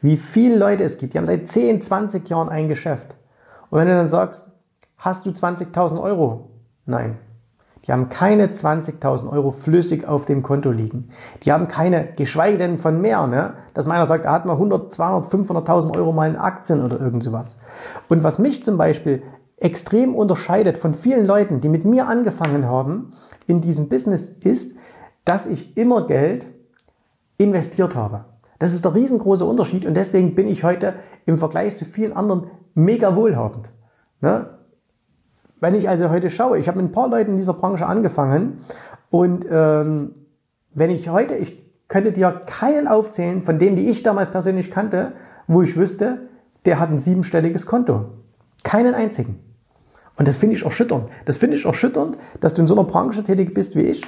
wie 0.00 0.16
viele 0.16 0.56
Leute 0.56 0.84
es 0.84 0.98
gibt, 0.98 1.14
die 1.14 1.18
haben 1.18 1.26
seit 1.26 1.48
10, 1.48 1.82
20 1.82 2.28
Jahren 2.28 2.48
ein 2.48 2.68
Geschäft. 2.68 3.16
Und 3.70 3.78
wenn 3.78 3.88
du 3.88 3.94
dann 3.94 4.08
sagst, 4.08 4.52
hast 4.98 5.26
du 5.26 5.30
20.000 5.30 6.00
Euro? 6.00 6.50
Nein. 6.84 7.18
Die 7.86 7.92
haben 7.92 8.08
keine 8.08 8.48
20.000 8.48 9.30
Euro 9.30 9.52
flüssig 9.52 10.08
auf 10.08 10.24
dem 10.24 10.42
Konto 10.42 10.72
liegen. 10.72 11.08
Die 11.44 11.52
haben 11.52 11.68
keine, 11.68 12.08
geschweige 12.16 12.58
denn 12.58 12.78
von 12.78 13.00
mehr, 13.00 13.26
ne? 13.28 13.54
dass 13.74 13.86
meiner 13.86 14.06
sagt, 14.06 14.24
er 14.24 14.32
hat 14.32 14.44
mal 14.44 14.54
100, 14.54 14.92
200, 14.92 15.32
500.000 15.32 15.96
Euro 15.96 16.12
mal 16.12 16.28
in 16.28 16.36
Aktien 16.36 16.84
oder 16.84 17.00
irgend 17.00 17.22
sowas. 17.22 17.60
Und 18.08 18.24
was 18.24 18.40
mich 18.40 18.64
zum 18.64 18.76
Beispiel 18.76 19.22
extrem 19.58 20.14
unterscheidet 20.14 20.78
von 20.78 20.94
vielen 20.94 21.26
Leuten, 21.26 21.60
die 21.60 21.68
mit 21.68 21.84
mir 21.84 22.08
angefangen 22.08 22.66
haben 22.66 23.12
in 23.46 23.60
diesem 23.60 23.88
Business, 23.88 24.30
ist, 24.30 24.78
dass 25.24 25.46
ich 25.46 25.76
immer 25.76 26.06
Geld 26.06 26.46
investiert 27.38 27.94
habe. 27.94 28.24
Das 28.58 28.74
ist 28.74 28.84
der 28.84 28.94
riesengroße 28.94 29.44
Unterschied 29.44 29.86
und 29.86 29.94
deswegen 29.94 30.34
bin 30.34 30.48
ich 30.48 30.64
heute 30.64 30.94
im 31.24 31.38
Vergleich 31.38 31.76
zu 31.76 31.84
vielen 31.84 32.14
anderen 32.14 32.48
mega 32.74 33.14
wohlhabend. 33.14 33.70
Ne? 34.20 34.55
Wenn 35.60 35.74
ich 35.74 35.88
also 35.88 36.10
heute 36.10 36.30
schaue, 36.30 36.58
ich 36.58 36.68
habe 36.68 36.80
mit 36.80 36.90
ein 36.90 36.92
paar 36.92 37.08
Leuten 37.08 37.32
in 37.32 37.36
dieser 37.38 37.54
Branche 37.54 37.86
angefangen 37.86 38.60
und 39.10 39.46
ähm, 39.50 40.14
wenn 40.74 40.90
ich 40.90 41.08
heute, 41.08 41.34
ich 41.34 41.66
könnte 41.88 42.12
dir 42.12 42.42
keinen 42.46 42.88
aufzählen 42.88 43.42
von 43.42 43.58
denen, 43.58 43.76
die 43.76 43.88
ich 43.88 44.02
damals 44.02 44.30
persönlich 44.30 44.70
kannte, 44.70 45.12
wo 45.46 45.62
ich 45.62 45.76
wüsste, 45.76 46.28
der 46.64 46.80
hat 46.80 46.90
ein 46.90 46.98
siebenstelliges 46.98 47.64
Konto. 47.64 48.06
Keinen 48.64 48.94
einzigen. 48.94 49.38
Und 50.16 50.26
das 50.28 50.36
finde 50.36 50.56
ich 50.56 50.64
erschütternd. 50.64 51.08
Das 51.24 51.38
finde 51.38 51.56
ich 51.56 51.64
erschütternd, 51.64 52.18
dass 52.40 52.54
du 52.54 52.62
in 52.62 52.66
so 52.66 52.74
einer 52.74 52.84
Branche 52.84 53.22
tätig 53.22 53.54
bist 53.54 53.76
wie 53.76 53.82
ich 53.82 54.02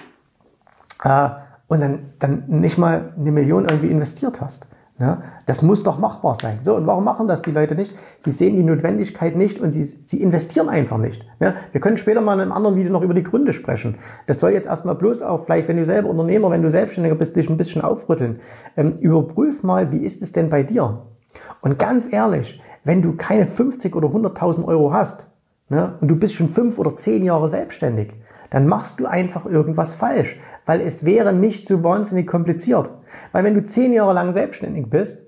äh, 1.04 1.28
und 1.68 1.80
dann, 1.80 2.12
dann 2.18 2.44
nicht 2.46 2.78
mal 2.78 3.12
eine 3.16 3.30
Million 3.30 3.64
irgendwie 3.64 3.90
investiert 3.90 4.40
hast. 4.40 4.66
Ja, 5.00 5.22
das 5.46 5.62
muss 5.62 5.84
doch 5.84 6.00
machbar 6.00 6.36
sein. 6.42 6.58
So, 6.62 6.74
und 6.74 6.88
warum 6.88 7.04
machen 7.04 7.28
das 7.28 7.42
die 7.42 7.52
Leute 7.52 7.76
nicht? 7.76 7.94
Sie 8.18 8.32
sehen 8.32 8.56
die 8.56 8.64
Notwendigkeit 8.64 9.36
nicht 9.36 9.60
und 9.60 9.72
sie, 9.72 9.84
sie 9.84 10.20
investieren 10.20 10.68
einfach 10.68 10.98
nicht. 10.98 11.24
Ja, 11.38 11.54
wir 11.70 11.80
können 11.80 11.98
später 11.98 12.20
mal 12.20 12.34
in 12.34 12.40
einem 12.40 12.52
anderen 12.52 12.74
Video 12.74 12.92
noch 12.92 13.02
über 13.02 13.14
die 13.14 13.22
Gründe 13.22 13.52
sprechen. 13.52 13.94
Das 14.26 14.40
soll 14.40 14.50
jetzt 14.50 14.66
erstmal 14.66 14.96
bloß 14.96 15.22
auch, 15.22 15.44
vielleicht 15.44 15.68
wenn 15.68 15.76
du 15.76 15.84
selber 15.84 16.08
Unternehmer, 16.08 16.50
wenn 16.50 16.62
du 16.62 16.70
Selbstständiger 16.70 17.14
bist, 17.14 17.36
dich 17.36 17.48
ein 17.48 17.56
bisschen 17.56 17.82
aufrütteln. 17.82 18.40
Ähm, 18.76 18.96
überprüf 18.98 19.62
mal, 19.62 19.92
wie 19.92 20.04
ist 20.04 20.20
es 20.20 20.32
denn 20.32 20.50
bei 20.50 20.64
dir? 20.64 21.02
Und 21.60 21.78
ganz 21.78 22.12
ehrlich, 22.12 22.60
wenn 22.82 23.00
du 23.00 23.14
keine 23.14 23.46
50 23.46 23.94
oder 23.94 24.08
100.000 24.08 24.64
Euro 24.64 24.92
hast 24.92 25.30
ne, 25.68 25.94
und 26.00 26.08
du 26.08 26.16
bist 26.16 26.34
schon 26.34 26.48
fünf 26.48 26.76
oder 26.76 26.96
zehn 26.96 27.22
Jahre 27.22 27.48
selbstständig, 27.48 28.14
dann 28.50 28.66
machst 28.66 28.98
du 28.98 29.06
einfach 29.06 29.46
irgendwas 29.46 29.94
falsch, 29.94 30.40
weil 30.66 30.80
es 30.80 31.04
wäre 31.04 31.32
nicht 31.32 31.68
so 31.68 31.84
wahnsinnig 31.84 32.26
kompliziert. 32.26 32.90
Weil 33.32 33.44
wenn 33.44 33.54
du 33.54 33.64
zehn 33.64 33.92
Jahre 33.92 34.12
lang 34.12 34.32
selbstständig 34.32 34.88
bist, 34.88 35.26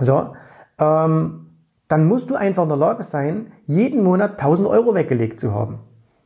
so, 0.00 0.34
ähm, 0.78 1.46
dann 1.88 2.06
musst 2.06 2.30
du 2.30 2.34
einfach 2.34 2.64
in 2.64 2.68
der 2.68 2.78
Lage 2.78 3.04
sein, 3.04 3.52
jeden 3.66 4.02
Monat 4.02 4.32
1000 4.32 4.68
Euro 4.68 4.94
weggelegt 4.94 5.38
zu 5.38 5.54
haben. 5.54 5.80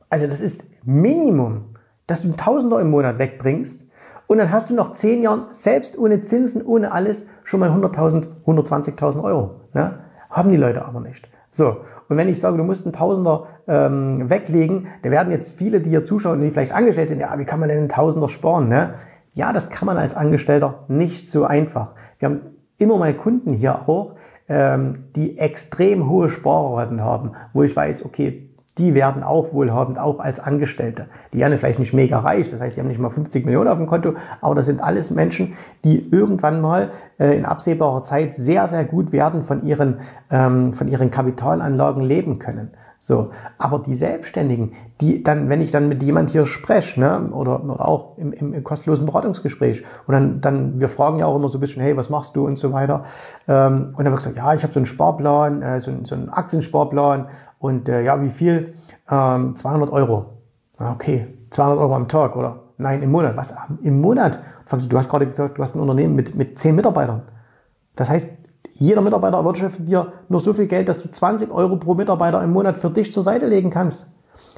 Also 0.09 0.27
das 0.27 0.41
ist 0.41 0.71
Minimum, 0.85 1.77
dass 2.07 2.23
du 2.23 2.29
1000 2.29 2.73
Euro 2.73 2.83
im 2.83 2.91
Monat 2.91 3.19
wegbringst 3.19 3.91
und 4.27 4.39
dann 4.39 4.53
hast 4.53 4.71
du 4.71 4.75
nach 4.75 4.93
zehn 4.93 5.23
Jahren, 5.23 5.47
selbst 5.53 5.99
ohne 5.99 6.23
Zinsen, 6.23 6.65
ohne 6.65 6.93
alles, 6.93 7.29
schon 7.45 7.61
mal 7.61 7.71
100.000, 7.71 8.27
120.000 8.47 9.25
Euro. 9.25 9.63
Ja? 9.75 10.01
Haben 10.31 10.51
die 10.51 10.57
Leute 10.57 10.85
aber 10.85 11.01
nicht. 11.01 11.29
So, 11.51 11.79
und 12.09 12.17
wenn 12.17 12.29
ich 12.29 12.39
sage, 12.41 12.59
du 12.59 12.63
musst 12.63 12.87
einen 12.87 12.93
Tausender 12.93 13.47
ähm, 13.67 14.29
weglegen, 14.29 14.89
da 15.03 15.11
werden 15.11 15.31
jetzt 15.31 15.59
viele, 15.59 15.81
die 15.81 15.91
hier 15.91 16.05
zuschauen, 16.05 16.41
die 16.41 16.51
vielleicht 16.51 16.73
angestellt 16.73 17.09
sind, 17.09 17.21
ja, 17.21 17.39
wie 17.39 17.47
kann 17.47 17.59
man 17.59 17.71
denn 17.71 17.79
einen 17.79 17.89
Tausender 17.89 18.29
sparen? 18.29 18.69
Ne? 18.69 18.95
Ja, 19.39 19.53
das 19.53 19.71
kann 19.71 19.87
man 19.87 19.99
als 19.99 20.17
Angestellter 20.17 20.81
nicht 20.89 21.31
so 21.31 21.45
einfach. 21.45 21.93
Wir 22.19 22.29
haben 22.29 22.41
immer 22.77 22.99
mal 22.99 23.15
Kunden 23.15 23.53
hier 23.53 23.89
auch, 23.89 24.17
ähm, 24.49 25.05
die 25.15 25.39
extrem 25.39 26.11
hohe 26.11 26.29
Sparraten 26.29 27.05
haben, 27.05 27.31
wo 27.53 27.63
ich 27.63 27.77
weiß, 27.77 28.05
okay, 28.05 28.51
die 28.79 28.97
werden 28.97 29.23
auch 29.23 29.53
wohlhabend, 29.53 29.97
auch 29.97 30.19
als 30.19 30.41
Angestellte. 30.41 31.07
Die 31.33 31.39
werden 31.39 31.57
vielleicht 31.57 31.79
nicht 31.79 31.95
mega 31.95 32.19
reich, 32.19 32.49
das 32.49 32.61
heißt, 32.61 32.75
sie 32.75 32.81
haben 32.81 32.89
nicht 32.89 32.99
mal 32.99 33.11
50 33.11 33.45
Millionen 33.45 33.69
auf 33.69 33.79
dem 33.79 33.87
Konto, 33.87 34.15
aber 34.41 34.57
das 34.57 34.67
sind 34.67 34.83
alles 34.83 35.13
Menschen, 35.13 35.55
die 35.85 36.11
irgendwann 36.11 36.61
mal 36.61 36.91
äh, 37.21 37.39
in 37.39 37.45
absehbarer 37.45 38.03
Zeit 38.03 38.35
sehr, 38.35 38.67
sehr 38.67 38.85
gut 38.85 39.13
werden 39.13 39.45
von 39.45 39.65
ihren, 39.65 39.99
ähm, 40.33 40.73
von 40.73 40.89
ihren 40.89 41.13
Kapitalanlagen 41.13 42.03
leben 42.03 42.41
können. 42.41 42.73
So, 43.01 43.31
aber 43.59 43.79
die 43.79 43.95
Selbstständigen, 43.95 44.73
die 45.01 45.23
dann, 45.23 45.49
wenn 45.49 45.61
ich 45.61 45.71
dann 45.71 45.89
mit 45.89 46.03
jemand 46.03 46.31
hier 46.31 46.47
spreche, 46.47 46.99
ne, 46.99 47.31
oder, 47.33 47.61
auch 47.81 48.19
im, 48.19 48.33
im, 48.33 48.65
kostenlosen 48.65 49.07
Beratungsgespräch, 49.07 49.85
und 50.07 50.13
dann, 50.13 50.41
dann, 50.41 50.81
wir 50.81 50.89
fragen 50.89 51.19
ja 51.19 51.27
auch 51.27 51.37
immer 51.37 51.49
so 51.49 51.59
ein 51.59 51.61
bisschen, 51.61 51.81
hey, 51.81 51.97
was 51.97 52.11
machst 52.11 52.35
du 52.35 52.45
und 52.45 52.59
so 52.59 52.73
weiter, 52.73 53.05
ähm, 53.47 53.95
und 53.97 54.05
dann 54.05 54.13
wird 54.13 54.17
gesagt, 54.17 54.37
ja, 54.37 54.53
ich 54.53 54.65
habe 54.65 54.73
so 54.73 54.81
einen 54.81 54.87
Sparplan, 54.87 55.63
äh, 55.63 55.81
so, 55.81 55.93
so 56.03 56.17
einen 56.17 56.29
Aktiensparplan, 56.29 57.29
und 57.59 57.89
äh, 57.89 58.03
ja, 58.03 58.21
wie 58.23 58.31
viel? 58.31 58.75
Ähm, 59.11 59.57
200 59.57 59.91
Euro. 59.91 60.27
Okay, 60.79 61.27
200 61.51 61.79
Euro 61.79 61.95
am 61.95 62.09
Tag, 62.09 62.37
oder? 62.37 62.61
Nein, 62.79 63.03
im 63.03 63.11
Monat. 63.11 63.37
Was? 63.37 63.57
Im 63.83 64.01
Monat? 64.01 64.39
Du 64.89 64.97
hast 64.97 65.09
gerade 65.09 65.27
gesagt, 65.27 65.59
du 65.59 65.63
hast 65.63 65.75
ein 65.75 65.81
Unternehmen 65.81 66.15
mit, 66.15 66.35
mit 66.37 66.59
10 66.59 66.77
Mitarbeitern. 66.77 67.23
Das 67.97 68.09
heißt, 68.09 68.38
jeder 68.79 69.01
Mitarbeiter 69.01 69.37
erwirtschaftet 69.37 69.89
dir 69.89 70.13
nur 70.29 70.41
so 70.41 70.53
viel 70.53 70.67
Geld, 70.67 70.89
dass 70.89 71.03
du 71.03 71.11
20 71.11 71.51
Euro 71.51 71.77
pro 71.77 71.95
Mitarbeiter 71.95 72.43
im 72.43 72.53
Monat 72.53 72.79
für 72.79 72.91
dich 72.91 73.13
zur 73.13 73.23
Seite 73.23 73.47
legen 73.47 73.71
kannst. 73.71 74.15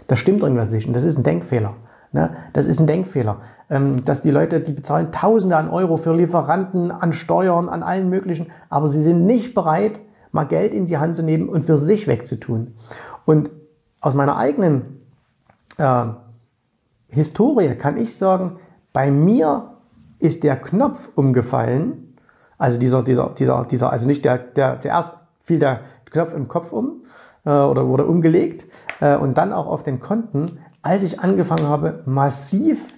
Das 0.08 0.18
stimmt 0.18 0.42
irgendwas 0.42 0.70
nicht 0.70 0.86
und 0.86 0.94
das 0.94 1.04
ist 1.04 1.18
ein 1.18 1.24
Denkfehler. 1.24 1.74
Ne? 2.12 2.36
Das 2.52 2.66
ist 2.66 2.80
ein 2.80 2.86
Denkfehler, 2.86 3.38
ähm, 3.70 4.04
dass 4.04 4.22
die 4.22 4.30
Leute, 4.30 4.60
die 4.60 4.72
bezahlen 4.72 5.12
Tausende 5.12 5.56
an 5.56 5.70
Euro 5.70 5.96
für 5.96 6.14
Lieferanten, 6.14 6.90
an 6.90 7.12
Steuern, 7.12 7.68
an 7.68 7.82
allen 7.82 8.10
möglichen, 8.10 8.48
aber 8.68 8.88
sie 8.88 9.02
sind 9.02 9.26
nicht 9.26 9.54
bereit, 9.54 10.00
mal 10.32 10.44
Geld 10.44 10.74
in 10.74 10.86
die 10.86 10.98
Hand 10.98 11.16
zu 11.16 11.22
nehmen 11.22 11.48
und 11.48 11.64
für 11.64 11.78
sich 11.78 12.06
wegzutun. 12.06 12.74
Und 13.24 13.50
aus 14.00 14.14
meiner 14.14 14.36
eigenen 14.36 15.00
äh, 15.78 16.06
Historie 17.08 17.74
kann 17.74 17.96
ich 17.96 18.16
sagen, 18.16 18.58
bei 18.92 19.10
mir 19.10 19.70
ist 20.18 20.42
der 20.42 20.56
Knopf 20.56 21.08
umgefallen, 21.14 22.09
also 22.60 22.78
dieser, 22.78 23.02
dieser, 23.02 23.30
dieser, 23.30 23.64
dieser, 23.64 23.90
also 23.90 24.06
nicht 24.06 24.24
der, 24.24 24.38
der, 24.38 24.80
zuerst 24.80 25.16
fiel 25.42 25.58
der 25.58 25.80
Knopf 26.10 26.34
im 26.34 26.46
Kopf 26.46 26.72
um 26.72 27.04
äh, 27.44 27.50
oder 27.50 27.86
wurde 27.86 28.04
umgelegt 28.04 28.66
äh, 29.00 29.16
und 29.16 29.38
dann 29.38 29.52
auch 29.52 29.66
auf 29.66 29.82
den 29.82 29.98
Konten, 29.98 30.58
als 30.82 31.02
ich 31.02 31.20
angefangen 31.20 31.66
habe, 31.66 32.02
massiv 32.04 32.94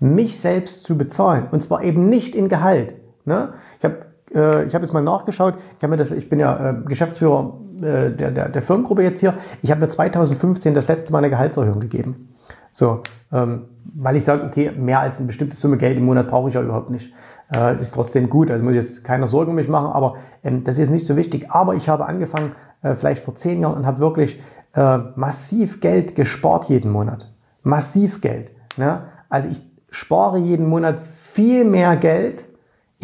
mich 0.00 0.40
selbst 0.40 0.84
zu 0.84 0.98
bezahlen. 0.98 1.46
Und 1.50 1.62
zwar 1.62 1.84
eben 1.84 2.08
nicht 2.08 2.34
in 2.34 2.48
Gehalt. 2.48 2.94
Ne? 3.24 3.54
Ich 3.78 3.84
habe 3.84 4.06
äh, 4.34 4.64
ich 4.64 4.74
habe 4.74 4.84
jetzt 4.84 4.92
mal 4.92 5.02
nachgeschaut, 5.02 5.54
ich, 5.80 5.88
mir 5.88 5.96
das, 5.96 6.10
ich 6.10 6.28
bin 6.28 6.40
ja 6.40 6.70
äh, 6.70 6.74
Geschäftsführer 6.84 7.58
äh, 7.78 8.10
der, 8.10 8.30
der, 8.32 8.48
der 8.48 8.62
Firmengruppe 8.62 9.02
jetzt 9.02 9.20
hier, 9.20 9.34
ich 9.62 9.70
habe 9.70 9.80
mir 9.80 9.88
2015 9.88 10.74
das 10.74 10.88
letzte 10.88 11.12
Mal 11.12 11.18
eine 11.18 11.30
Gehaltserhöhung 11.30 11.80
gegeben. 11.80 12.34
So, 12.72 13.02
ähm, 13.32 13.66
weil 13.94 14.16
ich 14.16 14.24
sage, 14.24 14.44
okay, 14.44 14.72
mehr 14.72 14.98
als 14.98 15.18
eine 15.18 15.28
bestimmte 15.28 15.56
Summe 15.56 15.76
Geld 15.76 15.96
im 15.96 16.04
Monat 16.04 16.26
brauche 16.26 16.48
ich 16.48 16.54
ja 16.54 16.62
überhaupt 16.62 16.90
nicht. 16.90 17.12
Äh, 17.52 17.78
ist 17.80 17.94
trotzdem 17.94 18.30
gut, 18.30 18.50
also 18.50 18.64
muss 18.64 18.74
jetzt 18.74 19.04
keiner 19.04 19.26
Sorgen 19.26 19.50
um 19.50 19.56
mich 19.56 19.68
machen, 19.68 19.88
aber 19.88 20.16
ähm, 20.42 20.64
das 20.64 20.78
ist 20.78 20.90
nicht 20.90 21.06
so 21.06 21.16
wichtig. 21.16 21.50
Aber 21.50 21.74
ich 21.74 21.88
habe 21.88 22.06
angefangen, 22.06 22.52
äh, 22.82 22.94
vielleicht 22.94 23.24
vor 23.24 23.34
zehn 23.34 23.60
Jahren 23.60 23.74
und 23.74 23.86
habe 23.86 23.98
wirklich 23.98 24.40
äh, 24.74 24.98
massiv 25.16 25.80
Geld 25.80 26.14
gespart 26.14 26.66
jeden 26.66 26.90
Monat. 26.90 27.30
Massiv 27.62 28.20
Geld. 28.20 28.50
Ne? 28.76 29.02
Also 29.28 29.48
ich 29.48 29.62
spare 29.90 30.38
jeden 30.38 30.68
Monat 30.68 31.00
viel 31.00 31.64
mehr 31.64 31.96
Geld, 31.96 32.44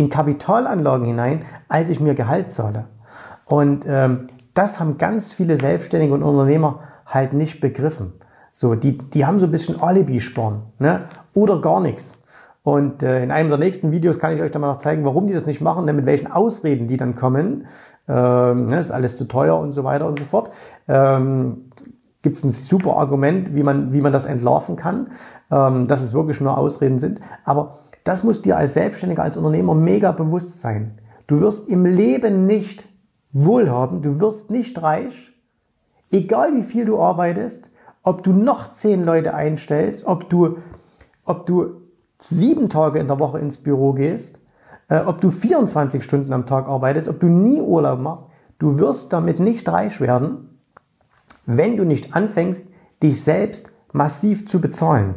in 0.01 0.09
Kapitalanlagen 0.09 1.07
hinein, 1.07 1.45
als 1.69 1.91
ich 1.91 2.01
mir 2.01 2.15
Gehalt 2.15 2.53
zahle. 2.53 2.87
Und 3.45 3.85
ähm, 3.87 4.29
das 4.55 4.81
haben 4.81 4.97
ganz 4.99 5.33
viele 5.33 5.59
Selbstständige 5.59 6.15
und 6.15 6.23
Unternehmer 6.23 6.81
halt 7.07 7.35
nicht 7.35 7.61
begriffen. 7.61 8.15
So, 8.53 8.75
die, 8.75 8.97
die 8.97 9.27
haben 9.27 9.39
so 9.39 9.47
ein 9.47 9.53
bisschen 9.53 9.81
Alibi-Sparen 9.81 10.63
ne? 10.79 11.03
oder 11.35 11.61
gar 11.61 11.81
nichts. 11.81 12.20
Und 12.63 13.03
äh, 13.03 13.23
in 13.23 13.31
einem 13.31 13.49
der 13.49 13.59
nächsten 13.59 13.91
Videos 13.91 14.19
kann 14.19 14.35
ich 14.35 14.43
euch 14.43 14.51
dann 14.51 14.61
mal 14.61 14.73
noch 14.73 14.79
zeigen, 14.79 15.05
warum 15.05 15.27
die 15.27 15.33
das 15.33 15.47
nicht 15.47 15.61
machen, 15.61 15.87
denn 15.87 15.97
mit 15.97 16.07
welchen 16.07 16.31
Ausreden 16.31 16.89
die 16.89 16.97
dann 16.97 17.15
kommen. 17.15 17.67
Ähm, 18.07 18.67
ne, 18.67 18.79
ist 18.79 18.91
alles 18.91 19.17
zu 19.17 19.27
teuer 19.27 19.59
und 19.59 19.73
so 19.73 19.85
weiter 19.85 20.07
und 20.07 20.19
so 20.19 20.25
fort. 20.25 20.51
Ähm, 20.89 21.71
Gibt 22.23 22.37
es 22.37 22.45
ein 22.45 22.51
super 22.51 22.97
Argument, 22.97 23.55
wie 23.55 23.63
man, 23.63 23.95
wie 23.95 24.03
man 24.03 24.13
das 24.13 24.27
entlarven 24.27 24.77
kann, 24.77 25.13
ähm, 25.51 25.87
dass 25.87 26.03
es 26.03 26.13
wirklich 26.13 26.41
nur 26.41 26.59
Ausreden 26.59 26.99
sind. 26.99 27.21
Aber 27.45 27.79
das 28.05 28.25
muss 28.25 28.43
dir 28.43 28.59
als 28.59 28.75
Selbstständiger, 28.75 29.23
als 29.23 29.39
Unternehmer 29.39 29.75
mega 29.75 30.13
bewusst 30.13 30.61
sein. 30.61 30.99
Du 31.27 31.41
wirst 31.41 31.69
im 31.69 31.87
Leben 31.87 32.47
nicht 32.47 32.85
wohlhaben, 33.33 34.03
du 34.03 34.21
wirst 34.21 34.51
nicht 34.51 34.83
reich, 34.83 35.33
egal 36.11 36.55
wie 36.57 36.63
viel 36.63 36.85
du 36.85 36.99
arbeitest, 36.99 37.71
ob 38.03 38.23
du 38.23 38.33
noch 38.33 38.73
zehn 38.73 39.05
Leute 39.05 39.35
einstellst, 39.35 40.07
ob 40.07 40.29
du, 40.29 40.59
ob 41.25 41.47
du 41.47 41.80
sieben 42.21 42.69
Tage 42.69 42.99
in 42.99 43.09
der 43.09 43.19
Woche 43.19 43.39
ins 43.39 43.59
Büro 43.59 43.93
gehst, 43.93 44.47
äh, 44.89 45.01
ob 45.01 45.21
du 45.21 45.31
24 45.31 46.05
Stunden 46.05 46.33
am 46.33 46.47
Tag 46.47 46.69
arbeitest, 46.69 47.09
ob 47.09 47.19
du 47.19 47.27
nie 47.27 47.61
Urlaub 47.61 48.01
machst, 48.01 48.29
du 48.59 48.79
wirst 48.79 49.13
damit 49.13 49.41
nicht 49.41 49.69
reich 49.69 50.01
werden, 50.01 50.61
wenn 51.47 51.77
du 51.77 51.85
nicht 51.85 52.15
anfängst, 52.15 52.71
dich 53.03 53.25
selbst 53.25 53.75
massiv 53.93 54.47
zu 54.49 54.61
bezahlen. 54.61 55.15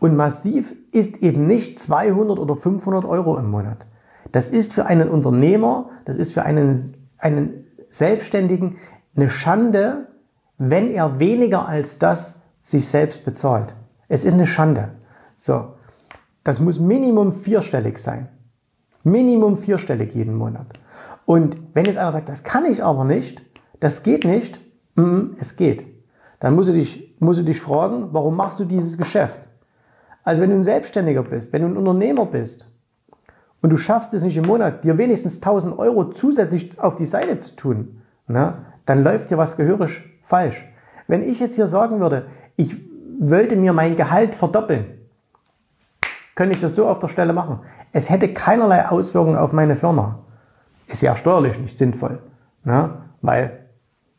Und 0.00 0.16
massiv 0.16 0.74
ist 0.92 1.18
eben 1.18 1.46
nicht 1.46 1.78
200 1.78 2.38
oder 2.38 2.56
500 2.56 3.04
Euro 3.04 3.36
im 3.36 3.50
Monat. 3.50 3.86
Das 4.32 4.48
ist 4.48 4.72
für 4.72 4.86
einen 4.86 5.10
Unternehmer, 5.10 5.90
das 6.06 6.16
ist 6.16 6.32
für 6.32 6.42
einen, 6.42 6.94
einen 7.18 7.66
Selbstständigen 7.90 8.78
eine 9.14 9.28
Schande, 9.28 10.08
wenn 10.56 10.90
er 10.90 11.18
weniger 11.18 11.68
als 11.68 11.98
das 11.98 12.42
sich 12.62 12.88
selbst 12.88 13.24
bezahlt. 13.24 13.74
Es 14.08 14.24
ist 14.24 14.34
eine 14.34 14.46
Schande. 14.46 14.90
So. 15.38 15.74
Das 16.44 16.60
muss 16.60 16.80
Minimum 16.80 17.32
vierstellig 17.32 17.98
sein. 17.98 18.28
Minimum 19.04 19.56
vierstellig 19.56 20.14
jeden 20.14 20.34
Monat. 20.34 20.66
Und 21.26 21.56
wenn 21.74 21.84
jetzt 21.84 21.98
einer 21.98 22.12
sagt, 22.12 22.28
das 22.28 22.42
kann 22.42 22.64
ich 22.64 22.82
aber 22.82 23.04
nicht, 23.04 23.42
das 23.78 24.02
geht 24.02 24.24
nicht, 24.24 24.60
mm, 24.96 25.36
es 25.38 25.56
geht. 25.56 25.86
Dann 26.38 26.54
musst 26.54 26.70
du, 26.70 26.72
dich, 26.72 27.16
musst 27.20 27.40
du 27.40 27.44
dich 27.44 27.60
fragen, 27.60 28.08
warum 28.12 28.36
machst 28.36 28.58
du 28.60 28.64
dieses 28.64 28.96
Geschäft? 28.96 29.46
Also 30.24 30.42
wenn 30.42 30.50
du 30.50 30.56
ein 30.56 30.62
Selbstständiger 30.62 31.22
bist, 31.22 31.52
wenn 31.52 31.62
du 31.62 31.68
ein 31.68 31.76
Unternehmer 31.76 32.26
bist 32.26 32.72
und 33.62 33.70
du 33.70 33.76
schaffst 33.76 34.14
es 34.14 34.22
nicht 34.22 34.36
im 34.36 34.46
Monat, 34.46 34.84
dir 34.84 34.98
wenigstens 34.98 35.36
1000 35.36 35.78
Euro 35.78 36.10
zusätzlich 36.10 36.78
auf 36.78 36.96
die 36.96 37.06
Seite 37.06 37.38
zu 37.38 37.56
tun, 37.56 38.02
na, 38.26 38.66
dann 38.86 39.04
läuft 39.04 39.30
dir 39.30 39.38
was 39.38 39.56
gehörig 39.56 40.00
falsch. 40.22 40.64
Wenn 41.06 41.28
ich 41.28 41.40
jetzt 41.40 41.56
hier 41.56 41.66
sagen 41.66 42.00
würde, 42.00 42.26
ich 42.56 42.76
wollte 43.18 43.56
mir 43.56 43.72
mein 43.72 43.96
Gehalt 43.96 44.34
verdoppeln, 44.34 44.99
könnte 46.40 46.54
ich 46.54 46.62
das 46.62 46.74
so 46.74 46.88
auf 46.88 46.98
der 46.98 47.08
Stelle 47.08 47.34
machen. 47.34 47.58
Es 47.92 48.08
hätte 48.08 48.32
keinerlei 48.32 48.88
Auswirkungen 48.88 49.36
auf 49.36 49.52
meine 49.52 49.76
Firma. 49.76 50.20
Es 50.88 51.02
wäre 51.02 51.14
steuerlich 51.14 51.58
nicht 51.58 51.76
sinnvoll, 51.76 52.18
ne? 52.64 52.92
weil, 53.20 53.66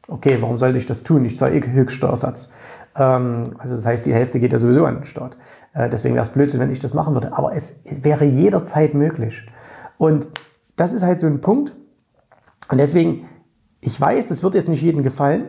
okay, 0.08 0.38
warum 0.40 0.60
sollte 0.60 0.78
ich 0.78 0.86
das 0.86 1.02
tun? 1.02 1.26
Ich 1.26 1.36
zahle 1.36 1.56
eh 1.56 1.68
Höchststeuersatz. 1.68 2.54
Ähm, 2.96 3.56
also 3.58 3.76
das 3.76 3.88
heißt, 3.88 4.06
die 4.06 4.14
Hälfte 4.14 4.40
geht 4.40 4.54
ja 4.54 4.60
sowieso 4.60 4.86
an 4.86 4.98
den 4.98 5.06
Staat. 5.06 5.36
Äh, 5.74 5.90
deswegen 5.90 6.14
wäre 6.14 6.24
es 6.24 6.30
Blödsinn, 6.30 6.60
wenn 6.60 6.72
ich 6.72 6.80
das 6.80 6.94
machen 6.94 7.16
würde. 7.16 7.36
Aber 7.36 7.56
es, 7.56 7.82
es 7.86 8.04
wäre 8.04 8.24
jederzeit 8.24 8.94
möglich. 8.94 9.44
Und 9.98 10.28
das 10.76 10.94
ist 10.94 11.02
halt 11.02 11.20
so 11.20 11.26
ein 11.26 11.42
Punkt. 11.42 11.76
Und 12.70 12.78
deswegen, 12.78 13.28
ich 13.80 14.00
weiß, 14.00 14.28
das 14.28 14.44
wird 14.44 14.54
jetzt 14.54 14.70
nicht 14.70 14.84
jedem 14.84 15.02
gefallen. 15.02 15.46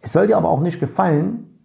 Es 0.00 0.12
soll 0.12 0.26
dir 0.26 0.38
aber 0.38 0.48
auch 0.48 0.60
nicht 0.60 0.80
gefallen. 0.80 1.56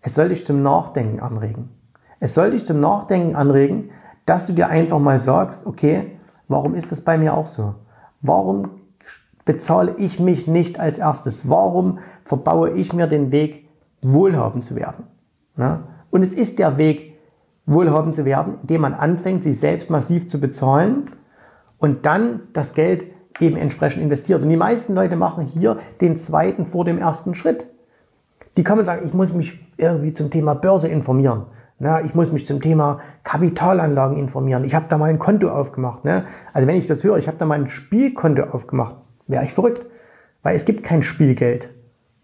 Es 0.00 0.14
soll 0.14 0.28
dich 0.28 0.46
zum 0.46 0.62
Nachdenken 0.62 1.18
anregen. 1.18 1.70
Es 2.20 2.34
soll 2.34 2.52
dich 2.52 2.64
zum 2.64 2.80
Nachdenken 2.80 3.36
anregen, 3.36 3.90
dass 4.24 4.46
du 4.46 4.52
dir 4.52 4.68
einfach 4.68 4.98
mal 4.98 5.18
sagst, 5.18 5.66
okay, 5.66 6.18
warum 6.48 6.74
ist 6.74 6.90
das 6.92 7.02
bei 7.02 7.18
mir 7.18 7.34
auch 7.34 7.46
so? 7.46 7.74
Warum 8.22 8.70
bezahle 9.44 9.94
ich 9.98 10.18
mich 10.18 10.46
nicht 10.46 10.80
als 10.80 10.98
erstes? 10.98 11.48
Warum 11.48 11.98
verbaue 12.24 12.70
ich 12.70 12.92
mir 12.92 13.06
den 13.06 13.30
Weg, 13.32 13.68
wohlhabend 14.02 14.64
zu 14.64 14.74
werden? 14.76 15.04
Ja? 15.56 15.84
Und 16.10 16.22
es 16.22 16.34
ist 16.34 16.58
der 16.58 16.78
Weg, 16.78 17.16
wohlhabend 17.66 18.14
zu 18.14 18.24
werden, 18.24 18.54
indem 18.62 18.82
man 18.82 18.94
anfängt, 18.94 19.44
sich 19.44 19.58
selbst 19.58 19.90
massiv 19.90 20.28
zu 20.28 20.40
bezahlen 20.40 21.10
und 21.78 22.06
dann 22.06 22.42
das 22.52 22.74
Geld 22.74 23.04
eben 23.40 23.56
entsprechend 23.56 24.02
investiert. 24.02 24.42
Und 24.42 24.48
die 24.48 24.56
meisten 24.56 24.94
Leute 24.94 25.16
machen 25.16 25.44
hier 25.44 25.78
den 26.00 26.16
zweiten 26.16 26.66
vor 26.66 26.84
dem 26.84 26.98
ersten 26.98 27.34
Schritt. 27.34 27.66
Die 28.56 28.64
kommen 28.64 28.80
und 28.80 28.86
sagen, 28.86 29.04
ich 29.04 29.12
muss 29.12 29.32
mich 29.32 29.58
irgendwie 29.76 30.14
zum 30.14 30.30
Thema 30.30 30.54
Börse 30.54 30.88
informieren. 30.88 31.46
Na, 31.78 32.02
ich 32.02 32.14
muss 32.14 32.32
mich 32.32 32.46
zum 32.46 32.62
Thema 32.62 33.00
Kapitalanlagen 33.22 34.16
informieren. 34.16 34.64
Ich 34.64 34.74
habe 34.74 34.86
da 34.88 34.96
mal 34.96 35.10
ein 35.10 35.18
Konto 35.18 35.50
aufgemacht. 35.50 36.04
Ne? 36.04 36.24
Also 36.54 36.66
wenn 36.66 36.76
ich 36.76 36.86
das 36.86 37.04
höre, 37.04 37.18
ich 37.18 37.28
habe 37.28 37.36
da 37.36 37.44
mal 37.44 37.58
ein 37.58 37.68
Spielkonto 37.68 38.44
aufgemacht, 38.44 38.96
wäre 39.26 39.44
ich 39.44 39.52
verrückt. 39.52 39.84
Weil 40.42 40.56
es 40.56 40.64
gibt 40.64 40.84
kein 40.84 41.02
Spielgeld. 41.02 41.68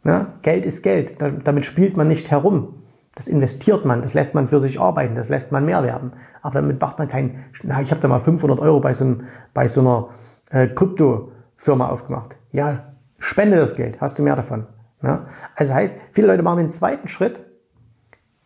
Ne? 0.05 0.27
Geld 0.43 0.65
ist 0.65 0.83
Geld. 0.83 1.17
Damit 1.45 1.67
spielt 1.67 1.97
man 1.97 2.09
nicht 2.09 2.31
herum. 2.31 2.83
Das 3.15 3.29
investiert 3.29 3.85
man, 3.85 4.01
das 4.01 4.15
lässt 4.15 4.35
man 4.35 4.49
für 4.49 4.61
sich 4.61 4.81
arbeiten, 4.81 5.15
das 5.15 5.29
lässt 5.29 5.53
man 5.53 5.67
mehr 5.67 5.83
werden. 5.83 6.13
Aber 6.41 6.55
damit 6.55 6.81
macht 6.81 6.99
man 6.99 7.09
kein, 7.09 7.45
na, 7.63 7.81
ich 7.83 7.91
habe 7.91 8.01
da 8.01 8.09
mal 8.09 8.21
500 8.21 8.59
Euro 8.59 8.81
bei 8.81 8.95
so, 8.95 9.05
einem, 9.05 9.25
bei 9.53 9.69
so 9.69 9.81
einer 9.83 10.09
äh, 10.51 10.67
Kryptofirma 10.69 11.89
aufgemacht. 11.89 12.37
Ja, 12.53 12.95
spende 13.19 13.59
das 13.59 13.77
Geld, 13.77 14.01
hast 14.01 14.19
du 14.19 14.23
mehr 14.23 14.37
davon. 14.37 14.67
Ne? 15.03 15.27
Also 15.55 15.75
heißt, 15.75 16.01
viele 16.13 16.29
Leute 16.29 16.43
machen 16.43 16.59
den 16.59 16.71
zweiten 16.71 17.09
Schritt, 17.09 17.41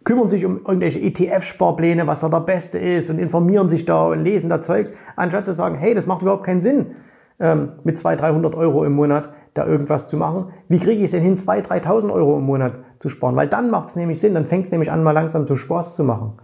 kümmern 0.06 0.30
sich 0.30 0.46
um 0.46 0.58
irgendwelche 0.58 1.00
ETF-Sparpläne, 1.00 2.06
was 2.06 2.20
da 2.20 2.28
der 2.28 2.40
beste 2.40 2.78
ist 2.78 3.10
und 3.10 3.18
informieren 3.18 3.68
sich 3.68 3.84
da 3.84 4.06
und 4.06 4.22
lesen 4.22 4.48
da 4.48 4.62
Zeugs, 4.62 4.94
anstatt 5.16 5.46
zu 5.46 5.52
sagen, 5.52 5.76
hey, 5.76 5.94
das 5.94 6.06
macht 6.06 6.22
überhaupt 6.22 6.44
keinen 6.44 6.60
Sinn, 6.60 6.92
ähm, 7.40 7.72
mit 7.82 7.98
200, 7.98 8.22
300 8.22 8.54
Euro 8.54 8.84
im 8.84 8.92
Monat 8.92 9.30
da 9.52 9.66
irgendwas 9.66 10.08
zu 10.08 10.16
machen. 10.16 10.52
Wie 10.68 10.78
kriege 10.78 10.98
ich 10.98 11.06
es 11.06 11.10
denn 11.10 11.22
hin, 11.22 11.36
2.000, 11.36 11.82
3.000 11.82 12.12
Euro 12.12 12.38
im 12.38 12.44
Monat 12.44 12.74
zu 13.00 13.08
sparen? 13.08 13.34
Weil 13.34 13.48
dann 13.48 13.68
macht 13.68 13.88
es 13.88 13.96
nämlich 13.96 14.20
Sinn, 14.20 14.34
dann 14.34 14.46
fängt 14.46 14.66
es 14.66 14.70
nämlich 14.70 14.92
an, 14.92 15.02
mal 15.02 15.10
langsam 15.10 15.44
zu 15.44 15.56
Spaß 15.56 15.96
zu 15.96 16.04
machen. 16.04 16.34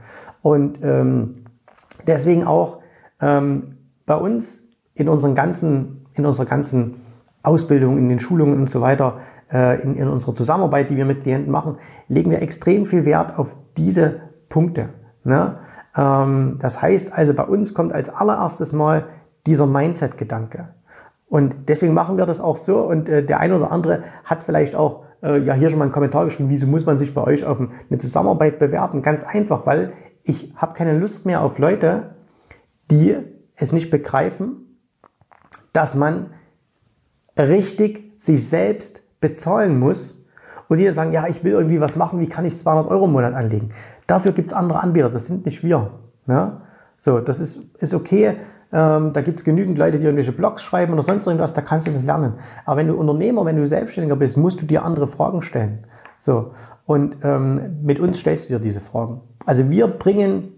Und 0.42 0.80
ähm, 0.82 1.44
deswegen 2.04 2.42
auch 2.42 2.80
ähm, 3.20 3.76
bei 4.06 4.16
uns 4.16 4.72
in 4.94 5.08
unseren 5.08 5.36
ganzen, 5.36 6.06
in 6.14 6.26
unserer 6.26 6.46
ganzen 6.46 6.96
Ausbildung, 7.44 7.96
in 7.96 8.08
den 8.08 8.18
Schulungen 8.18 8.58
und 8.58 8.68
so 8.68 8.80
weiter, 8.80 9.18
in, 9.52 9.96
in 9.96 10.08
unserer 10.08 10.34
Zusammenarbeit, 10.34 10.90
die 10.90 10.96
wir 10.96 11.04
mit 11.04 11.22
Klienten 11.22 11.50
machen, 11.50 11.76
legen 12.08 12.30
wir 12.30 12.40
extrem 12.40 12.86
viel 12.86 13.04
Wert 13.04 13.38
auf 13.38 13.56
diese 13.76 14.20
Punkte. 14.48 14.88
Ne? 15.24 15.58
Ähm, 15.96 16.56
das 16.60 16.80
heißt 16.80 17.12
also, 17.12 17.34
bei 17.34 17.44
uns 17.44 17.74
kommt 17.74 17.92
als 17.92 18.08
allererstes 18.08 18.72
mal 18.72 19.06
dieser 19.46 19.66
Mindset-Gedanke. 19.66 20.68
Und 21.28 21.68
deswegen 21.68 21.94
machen 21.94 22.18
wir 22.18 22.26
das 22.26 22.40
auch 22.40 22.56
so. 22.56 22.80
Und 22.80 23.08
äh, 23.08 23.24
der 23.24 23.40
eine 23.40 23.56
oder 23.56 23.72
andere 23.72 24.04
hat 24.24 24.42
vielleicht 24.42 24.74
auch 24.74 25.04
äh, 25.22 25.38
ja 25.38 25.54
hier 25.54 25.70
schon 25.70 25.78
mal 25.78 25.86
einen 25.86 25.92
Kommentar 25.92 26.24
geschrieben, 26.26 26.50
wieso 26.50 26.66
muss 26.66 26.86
man 26.86 26.98
sich 26.98 27.14
bei 27.14 27.22
euch 27.22 27.44
auf 27.44 27.58
eine 27.60 27.98
Zusammenarbeit 27.98 28.58
bewerben? 28.58 29.02
Ganz 29.02 29.24
einfach, 29.24 29.66
weil 29.66 29.92
ich 30.24 30.52
habe 30.56 30.74
keine 30.74 30.98
Lust 30.98 31.26
mehr 31.26 31.42
auf 31.42 31.58
Leute, 31.58 32.14
die 32.90 33.16
es 33.56 33.72
nicht 33.72 33.90
begreifen, 33.90 34.78
dass 35.72 35.94
man 35.94 36.26
richtig 37.38 38.12
sich 38.18 38.46
selbst 38.48 39.02
bezahlen 39.22 39.78
muss 39.78 40.22
und 40.68 40.76
die 40.76 40.84
dann 40.84 40.94
sagen, 40.94 41.12
ja, 41.12 41.26
ich 41.26 41.42
will 41.42 41.52
irgendwie 41.52 41.80
was 41.80 41.96
machen, 41.96 42.20
wie 42.20 42.28
kann 42.28 42.44
ich 42.44 42.58
200 42.58 42.90
Euro 42.90 43.06
im 43.06 43.12
Monat 43.12 43.32
anlegen? 43.32 43.70
Dafür 44.06 44.32
gibt 44.32 44.50
es 44.50 44.54
andere 44.54 44.82
Anbieter, 44.82 45.08
das 45.08 45.26
sind 45.26 45.46
nicht 45.46 45.64
wir. 45.64 45.90
Ja? 46.26 46.60
So, 46.98 47.20
das 47.20 47.40
ist, 47.40 47.74
ist 47.78 47.94
okay. 47.94 48.36
Ähm, 48.72 49.12
da 49.12 49.20
gibt 49.20 49.38
es 49.38 49.44
genügend 49.44 49.78
Leute, 49.78 49.98
die 49.98 50.04
irgendwelche 50.04 50.32
Blogs 50.32 50.62
schreiben 50.62 50.92
oder 50.92 51.02
sonst 51.02 51.26
irgendwas, 51.26 51.54
da 51.54 51.62
kannst 51.62 51.86
du 51.86 51.92
das 51.92 52.04
lernen. 52.04 52.34
Aber 52.64 52.78
wenn 52.78 52.88
du 52.88 52.94
Unternehmer, 52.94 53.44
wenn 53.44 53.56
du 53.56 53.66
Selbstständiger 53.66 54.16
bist, 54.16 54.36
musst 54.36 54.60
du 54.60 54.66
dir 54.66 54.84
andere 54.84 55.08
Fragen 55.08 55.42
stellen. 55.42 55.84
So, 56.18 56.52
und 56.86 57.16
ähm, 57.22 57.78
mit 57.82 58.00
uns 58.00 58.18
stellst 58.18 58.48
du 58.48 58.54
dir 58.54 58.60
diese 58.60 58.80
Fragen. 58.80 59.20
Also 59.44 59.70
wir 59.70 59.86
bringen 59.88 60.52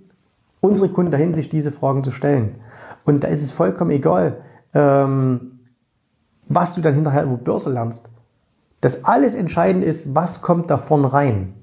unsere 0.61 0.88
Kunden 0.88 1.11
dahin, 1.11 1.35
sich 1.35 1.48
diese 1.48 1.72
Fragen 1.72 2.05
zu 2.05 2.11
stellen. 2.11 2.57
Und 3.05 3.24
da 3.24 3.29
ist 3.29 3.42
es 3.42 3.50
vollkommen 3.50 3.90
egal, 3.90 4.38
ähm, 4.72 5.59
was 6.48 6.74
du 6.74 6.81
dann 6.81 6.94
hinterher 6.94 7.24
über 7.24 7.37
Börse 7.37 7.70
lernst. 7.70 8.09
Das 8.85 9.07
alles 9.07 9.35
entscheidend 9.35 9.83
ist, 9.83 10.14
was 10.14 10.42
kommt 10.42 10.68
davon 10.68 11.07
rein? 11.07 11.55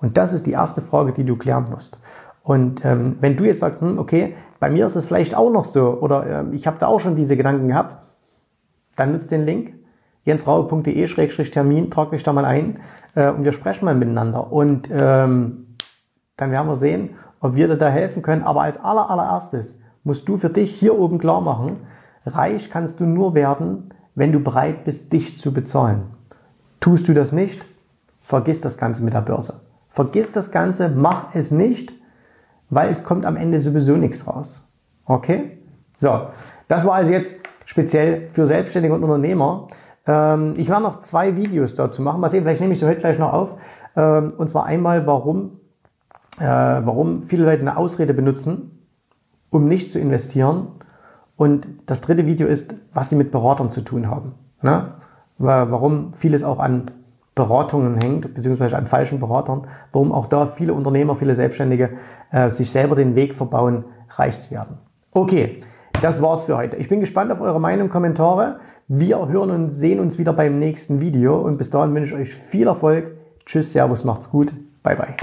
Und 0.00 0.16
das 0.16 0.32
ist 0.32 0.46
die 0.46 0.52
erste 0.52 0.80
Frage, 0.80 1.10
die 1.10 1.24
du 1.24 1.34
klären 1.34 1.66
musst. 1.68 1.98
Und 2.44 2.84
ähm, 2.84 3.16
wenn 3.20 3.36
du 3.36 3.42
jetzt 3.42 3.58
sagst, 3.58 3.80
hm, 3.80 3.98
okay, 3.98 4.36
bei 4.60 4.70
mir 4.70 4.86
ist 4.86 4.94
es 4.94 5.06
vielleicht 5.06 5.34
auch 5.34 5.50
noch 5.50 5.64
so 5.64 5.98
oder 6.00 6.44
äh, 6.44 6.54
ich 6.54 6.68
habe 6.68 6.78
da 6.78 6.86
auch 6.86 7.00
schon 7.00 7.16
diese 7.16 7.36
Gedanken 7.36 7.66
gehabt, 7.66 7.96
dann 8.94 9.10
nutzt 9.10 9.32
den 9.32 9.46
Link 9.46 9.74
jensraue.de-termin, 10.24 11.90
trag 11.90 12.12
dich 12.12 12.22
da 12.22 12.32
mal 12.32 12.44
ein 12.44 12.78
äh, 13.16 13.30
und 13.30 13.44
wir 13.44 13.50
sprechen 13.50 13.84
mal 13.84 13.96
miteinander. 13.96 14.52
Und 14.52 14.88
ähm, 14.92 15.74
dann 16.36 16.52
werden 16.52 16.68
wir 16.68 16.76
sehen, 16.76 17.16
ob 17.40 17.56
wir 17.56 17.66
dir 17.66 17.78
da 17.78 17.88
helfen 17.88 18.22
können. 18.22 18.44
Aber 18.44 18.62
als 18.62 18.78
aller, 18.78 19.10
allererstes 19.10 19.82
musst 20.04 20.28
du 20.28 20.36
für 20.36 20.50
dich 20.50 20.72
hier 20.78 20.96
oben 20.96 21.18
klar 21.18 21.40
machen, 21.40 21.78
reich 22.26 22.70
kannst 22.70 23.00
du 23.00 23.06
nur 23.06 23.34
werden, 23.34 23.92
wenn 24.14 24.30
du 24.30 24.38
bereit 24.38 24.84
bist, 24.84 25.12
dich 25.12 25.36
zu 25.36 25.52
bezahlen. 25.52 26.19
Tust 26.80 27.06
du 27.08 27.14
das 27.14 27.32
nicht, 27.32 27.66
vergiss 28.22 28.60
das 28.60 28.78
Ganze 28.78 29.04
mit 29.04 29.14
der 29.14 29.20
Börse. 29.20 29.60
Vergiss 29.90 30.32
das 30.32 30.50
Ganze, 30.50 30.88
mach 30.88 31.34
es 31.34 31.50
nicht, 31.50 31.92
weil 32.70 32.90
es 32.90 33.04
kommt 33.04 33.26
am 33.26 33.36
Ende 33.36 33.60
sowieso 33.60 33.96
nichts 33.96 34.26
raus. 34.26 34.72
Okay? 35.04 35.58
So, 35.94 36.28
das 36.68 36.86
war 36.86 36.94
also 36.94 37.12
jetzt 37.12 37.42
speziell 37.66 38.28
für 38.30 38.46
Selbstständige 38.46 38.94
und 38.94 39.04
Unternehmer. 39.04 39.68
Ähm, 40.06 40.54
ich 40.56 40.68
werde 40.68 40.82
noch 40.82 41.00
zwei 41.02 41.36
Videos 41.36 41.74
dazu 41.74 42.00
machen. 42.02 42.20
Mal 42.20 42.28
sehen, 42.28 42.42
vielleicht 42.42 42.60
nehme 42.60 42.72
ich 42.72 42.80
sie 42.80 42.86
heute 42.86 43.00
gleich 43.00 43.18
noch 43.18 43.32
auf. 43.32 43.56
Ähm, 43.96 44.32
und 44.38 44.48
zwar 44.48 44.64
einmal, 44.64 45.06
warum, 45.06 45.60
äh, 46.38 46.44
warum 46.44 47.22
viele 47.24 47.44
Leute 47.44 47.60
eine 47.60 47.76
Ausrede 47.76 48.14
benutzen, 48.14 48.86
um 49.50 49.66
nicht 49.66 49.92
zu 49.92 49.98
investieren. 49.98 50.68
Und 51.36 51.66
das 51.86 52.00
dritte 52.00 52.26
Video 52.26 52.46
ist, 52.46 52.74
was 52.94 53.10
sie 53.10 53.16
mit 53.16 53.30
Beratern 53.30 53.70
zu 53.70 53.82
tun 53.82 54.08
haben. 54.08 54.34
Warum 55.40 56.14
vieles 56.14 56.44
auch 56.44 56.58
an 56.58 56.84
Beratungen 57.34 57.98
hängt, 58.02 58.34
beziehungsweise 58.34 58.76
an 58.76 58.86
falschen 58.86 59.20
Beratern, 59.20 59.66
warum 59.92 60.12
auch 60.12 60.26
da 60.26 60.46
viele 60.46 60.74
Unternehmer, 60.74 61.14
viele 61.14 61.34
Selbstständige 61.34 61.90
äh, 62.32 62.50
sich 62.50 62.70
selber 62.70 62.96
den 62.96 63.16
Weg 63.16 63.34
verbauen, 63.34 63.84
reich 64.10 64.40
zu 64.40 64.50
werden. 64.50 64.78
Okay, 65.12 65.60
das 66.02 66.20
war's 66.20 66.44
für 66.44 66.56
heute. 66.56 66.76
Ich 66.76 66.88
bin 66.88 67.00
gespannt 67.00 67.32
auf 67.32 67.40
eure 67.40 67.60
Meinung, 67.60 67.88
Kommentare. 67.88 68.60
Wir 68.88 69.28
hören 69.28 69.50
und 69.50 69.70
sehen 69.70 70.00
uns 70.00 70.18
wieder 70.18 70.32
beim 70.32 70.58
nächsten 70.58 71.00
Video 71.00 71.40
und 71.40 71.56
bis 71.56 71.70
dahin 71.70 71.94
wünsche 71.94 72.14
ich 72.14 72.20
euch 72.20 72.34
viel 72.34 72.66
Erfolg. 72.66 73.16
Tschüss, 73.46 73.72
Servus, 73.72 74.04
macht's 74.04 74.30
gut. 74.30 74.52
Bye, 74.82 74.96
bye. 74.96 75.14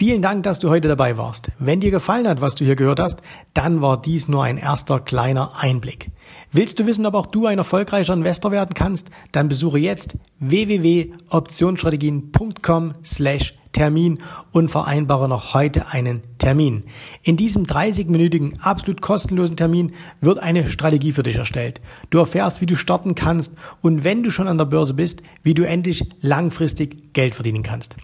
Vielen 0.00 0.22
Dank, 0.22 0.44
dass 0.44 0.58
du 0.58 0.70
heute 0.70 0.88
dabei 0.88 1.18
warst. 1.18 1.50
Wenn 1.58 1.80
dir 1.80 1.90
gefallen 1.90 2.26
hat, 2.26 2.40
was 2.40 2.54
du 2.54 2.64
hier 2.64 2.74
gehört 2.74 3.00
hast, 3.00 3.20
dann 3.52 3.82
war 3.82 4.00
dies 4.00 4.28
nur 4.28 4.42
ein 4.42 4.56
erster 4.56 4.98
kleiner 4.98 5.58
Einblick. 5.58 6.10
Willst 6.52 6.78
du 6.78 6.86
wissen, 6.86 7.04
ob 7.04 7.12
auch 7.12 7.26
du 7.26 7.44
ein 7.44 7.58
erfolgreicher 7.58 8.14
Investor 8.14 8.50
werden 8.50 8.72
kannst? 8.72 9.10
Dann 9.32 9.48
besuche 9.48 9.78
jetzt 9.78 10.16
www.optionsstrategien.com 10.38 12.94
slash 13.04 13.58
Termin 13.72 14.20
und 14.52 14.70
vereinbare 14.70 15.28
noch 15.28 15.52
heute 15.52 15.88
einen 15.88 16.22
Termin. 16.38 16.84
In 17.22 17.36
diesem 17.36 17.66
30-minütigen, 17.66 18.58
absolut 18.58 19.02
kostenlosen 19.02 19.58
Termin 19.58 19.92
wird 20.22 20.38
eine 20.38 20.70
Strategie 20.70 21.12
für 21.12 21.24
dich 21.24 21.36
erstellt. 21.36 21.82
Du 22.08 22.20
erfährst, 22.20 22.62
wie 22.62 22.66
du 22.66 22.74
starten 22.74 23.14
kannst 23.14 23.54
und 23.82 24.02
wenn 24.02 24.22
du 24.22 24.30
schon 24.30 24.48
an 24.48 24.56
der 24.56 24.64
Börse 24.64 24.94
bist, 24.94 25.22
wie 25.42 25.52
du 25.52 25.64
endlich 25.64 26.08
langfristig 26.22 27.12
Geld 27.12 27.34
verdienen 27.34 27.62
kannst. 27.62 27.96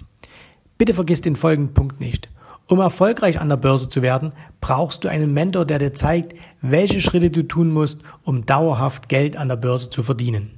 Bitte 0.79 0.95
vergiss 0.95 1.21
den 1.21 1.37
folgenden 1.37 1.75
Punkt 1.75 2.01
nicht. 2.01 2.29
Um 2.69 2.81
erfolgreich 2.81 3.41
an 3.41 3.49
der 3.49 3.57
Börse 3.57 3.89
zu 3.89 4.03
werden, 4.03 4.33
brauchst 4.61 5.05
du 5.05 5.09
einen 5.09 5.33
Mentor, 5.33 5.65
der 5.65 5.79
dir 5.79 5.95
zeigt, 5.95 6.35
welche 6.61 7.01
Schritte 7.01 7.31
du 7.31 7.45
tun 7.45 7.73
musst, 7.73 8.01
um 8.25 8.45
dauerhaft 8.45 9.09
Geld 9.09 9.37
an 9.37 9.49
der 9.49 9.55
Börse 9.57 9.89
zu 9.89 10.03
verdienen. 10.03 10.51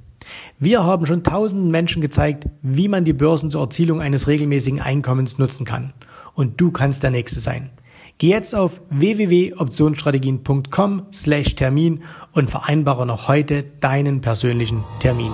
Wir 0.58 0.84
haben 0.84 1.06
schon 1.06 1.22
tausenden 1.22 1.70
Menschen 1.70 2.02
gezeigt, 2.02 2.46
wie 2.62 2.88
man 2.88 3.04
die 3.04 3.12
Börsen 3.12 3.50
zur 3.50 3.60
Erzielung 3.62 4.00
eines 4.00 4.26
regelmäßigen 4.26 4.80
Einkommens 4.80 5.36
nutzen 5.38 5.66
kann. 5.66 5.92
Und 6.34 6.60
du 6.60 6.70
kannst 6.70 7.02
der 7.02 7.10
Nächste 7.10 7.40
sein. 7.40 7.70
Geh 8.18 8.28
jetzt 8.30 8.54
auf 8.54 8.80
www.optionsstrategien.com 8.90 11.06
slash 11.12 11.54
Termin 11.54 12.02
und 12.32 12.50
vereinbare 12.50 13.06
noch 13.06 13.28
heute 13.28 13.64
deinen 13.80 14.20
persönlichen 14.20 14.84
Termin. 14.98 15.32